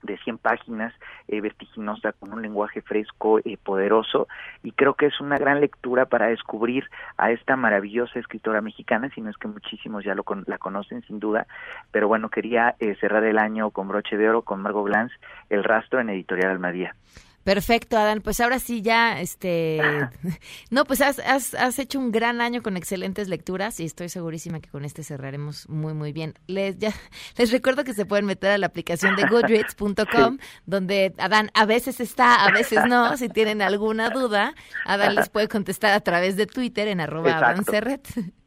[0.03, 0.93] de 100 páginas,
[1.27, 4.27] eh, vertiginosa, con un lenguaje fresco, eh, poderoso,
[4.61, 6.85] y creo que es una gran lectura para descubrir
[7.17, 11.19] a esta maravillosa escritora mexicana, si no es que muchísimos ya lo la conocen sin
[11.19, 11.47] duda,
[11.91, 15.13] pero bueno, quería eh, cerrar el año con broche de oro con Margot Glantz,
[15.49, 16.95] El rastro en Editorial Almadía.
[17.43, 18.21] Perfecto, Adán.
[18.21, 19.81] Pues ahora sí ya, este,
[20.71, 24.61] no, pues has, has, has, hecho un gran año con excelentes lecturas y estoy segurísima
[24.61, 26.35] que con este cerraremos muy, muy bien.
[26.47, 26.91] Les, ya,
[27.37, 31.99] les recuerdo que se pueden meter a la aplicación de goodreads.com, donde Adán a veces
[31.99, 33.17] está, a veces no.
[33.17, 34.53] Si tienen alguna duda,
[34.85, 37.63] Adán les puede contestar a través de Twitter en arroba Adán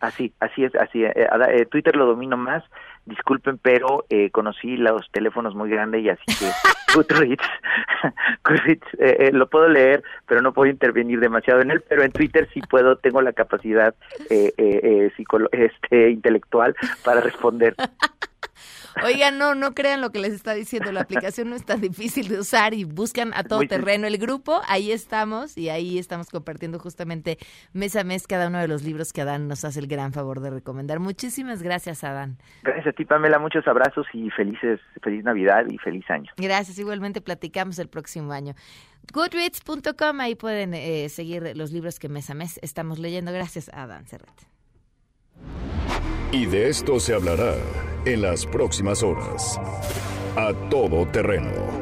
[0.00, 1.02] Así, así es, así.
[1.02, 2.62] Eh, eh, Twitter lo domino más
[3.06, 6.50] disculpen, pero eh, conocí los teléfonos muy grandes y así que
[6.94, 7.44] Goodreads,
[8.44, 12.12] Goodreads eh, eh, lo puedo leer, pero no puedo intervenir demasiado en él, pero en
[12.12, 13.94] Twitter sí puedo, tengo la capacidad
[14.28, 15.12] eh, eh,
[15.52, 17.74] este, intelectual para responder.
[19.04, 20.90] Oigan, no, no crean lo que les está diciendo.
[20.92, 24.60] La aplicación no es tan difícil de usar y buscan a todo terreno el grupo.
[24.68, 27.38] Ahí estamos y ahí estamos compartiendo justamente
[27.72, 30.40] mes a mes cada uno de los libros que Adán nos hace el gran favor
[30.40, 30.98] de recomendar.
[30.98, 32.38] Muchísimas gracias, Adán.
[32.62, 33.38] Gracias a ti, Pamela.
[33.38, 36.32] Muchos abrazos y felices, feliz Navidad y feliz año.
[36.36, 36.78] Gracias.
[36.78, 38.54] Igualmente platicamos el próximo año.
[39.12, 43.32] Goodreads.com, ahí pueden eh, seguir los libros que mes a mes estamos leyendo.
[43.32, 44.55] Gracias, Adán Serret.
[46.32, 47.54] Y de esto se hablará
[48.04, 49.60] en las próximas horas.
[50.36, 51.75] A todo terreno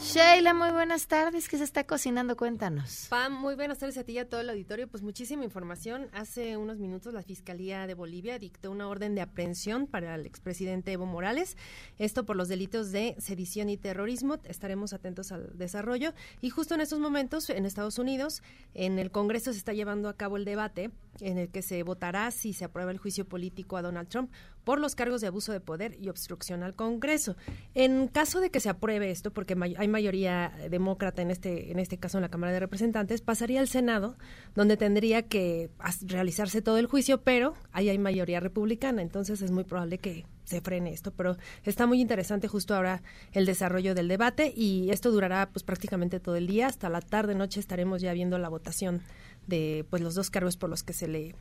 [0.00, 1.48] Sheila, muy buenas tardes.
[1.48, 2.36] ¿Qué se está cocinando?
[2.36, 3.08] Cuéntanos.
[3.10, 4.86] Pam, muy buenas tardes a ti y a todo el auditorio.
[4.86, 6.08] Pues muchísima información.
[6.12, 10.92] Hace unos minutos la Fiscalía de Bolivia dictó una orden de aprehensión para el expresidente
[10.92, 11.56] Evo Morales.
[11.98, 14.38] Esto por los delitos de sedición y terrorismo.
[14.44, 16.14] Estaremos atentos al desarrollo.
[16.40, 18.44] Y justo en estos momentos, en Estados Unidos,
[18.74, 22.30] en el Congreso se está llevando a cabo el debate en el que se votará
[22.30, 24.30] si se aprueba el juicio político a Donald Trump
[24.64, 27.36] por los cargos de abuso de poder y obstrucción al Congreso.
[27.74, 31.98] En caso de que se apruebe esto, porque hay mayoría demócrata en este, en este
[31.98, 34.16] caso en la Cámara de Representantes, pasaría al Senado,
[34.54, 35.70] donde tendría que
[36.02, 40.60] realizarse todo el juicio, pero ahí hay mayoría republicana, entonces es muy probable que se
[40.60, 45.50] frene esto, pero está muy interesante justo ahora el desarrollo del debate y esto durará
[45.50, 49.02] pues prácticamente todo el día, hasta la tarde noche estaremos ya viendo la votación
[49.46, 51.34] de pues los dos cargos por los que se le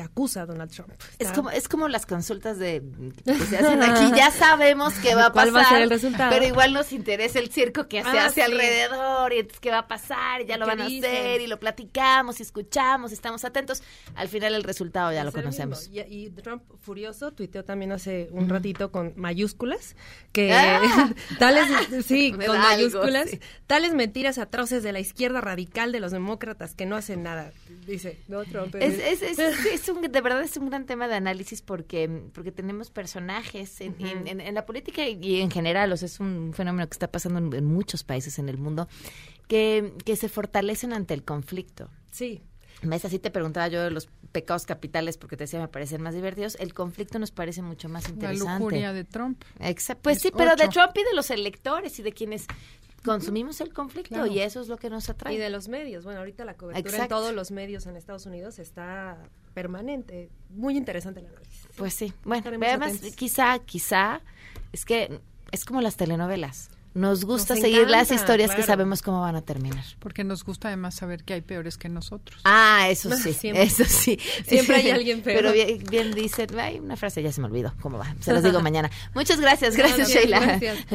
[0.00, 0.92] acusa a Donald Trump.
[1.18, 2.82] Es como es como las consultas de
[3.24, 6.30] que se hacen aquí, ya sabemos qué va a pasar, va a ser el resultado?
[6.30, 9.78] pero igual nos interesa el circo que se ah, hace alrededor y entonces qué va
[9.78, 13.82] a pasar, y ya lo van a hacer y lo platicamos y escuchamos, estamos atentos.
[14.14, 15.88] Al final el resultado ya lo conocemos.
[15.92, 19.96] Y, Trump furioso tuiteó también hace un ratito con mayúsculas
[20.32, 21.10] que ah.
[21.38, 21.68] tales
[22.04, 23.30] sí, con mayúsculas,
[23.66, 27.52] tales mentiras atroces de la izquierda radical de los demócratas que no hacen nada,
[27.86, 28.74] dice, no Trump.
[28.76, 32.90] es, es, es un, de verdad es un gran tema de análisis porque, porque tenemos
[32.90, 33.94] personajes en,
[34.26, 37.64] en, la política y en general, o sea, es un fenómeno que está pasando en,
[37.64, 38.88] muchos países en el mundo,
[39.48, 41.88] que, que se fortalecen ante el conflicto.
[42.10, 42.42] Sí.
[42.82, 43.04] ¿Ves?
[43.04, 46.56] Así te preguntaba yo de los pecados capitales porque te decía me parecen más divertidos.
[46.58, 48.44] El conflicto nos parece mucho más interesante.
[48.44, 49.42] La lujuria de Trump.
[49.60, 50.02] Exacto.
[50.02, 52.46] Pues sí, pero de Trump y de los electores y de quienes
[53.04, 55.34] consumimos el conflicto y eso es lo que nos atrae.
[55.34, 56.04] Y de los medios.
[56.04, 59.18] Bueno, ahorita la cobertura en todos los medios en Estados Unidos está
[59.54, 60.30] permanente.
[60.50, 61.68] Muy interesante el análisis.
[61.76, 62.12] Pues sí.
[62.24, 64.20] Bueno, además, quizá, quizá,
[64.72, 66.70] es que es como las telenovelas.
[66.94, 69.84] Nos gusta seguir las historias que sabemos cómo van a terminar.
[69.98, 72.40] Porque nos gusta además saber que hay peores que nosotros.
[72.44, 74.18] Ah, eso sí, eso sí.
[74.46, 75.36] Siempre hay alguien peor.
[75.36, 78.14] Pero bien, bien dice, hay una frase, ya se me olvidó, ¿cómo va?
[78.20, 78.90] Se los digo mañana.
[79.14, 80.40] Muchas gracias, gracias Sheila.
[80.40, 80.86] Gracias.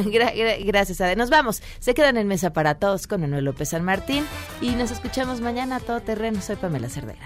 [0.65, 1.15] gracias, Ade.
[1.15, 1.61] Nos vamos.
[1.79, 4.25] Se quedan en Mesa para Todos con Manuel López San Martín
[4.61, 6.41] y nos escuchamos mañana a todo terreno.
[6.41, 7.25] Soy Pamela Cerdera.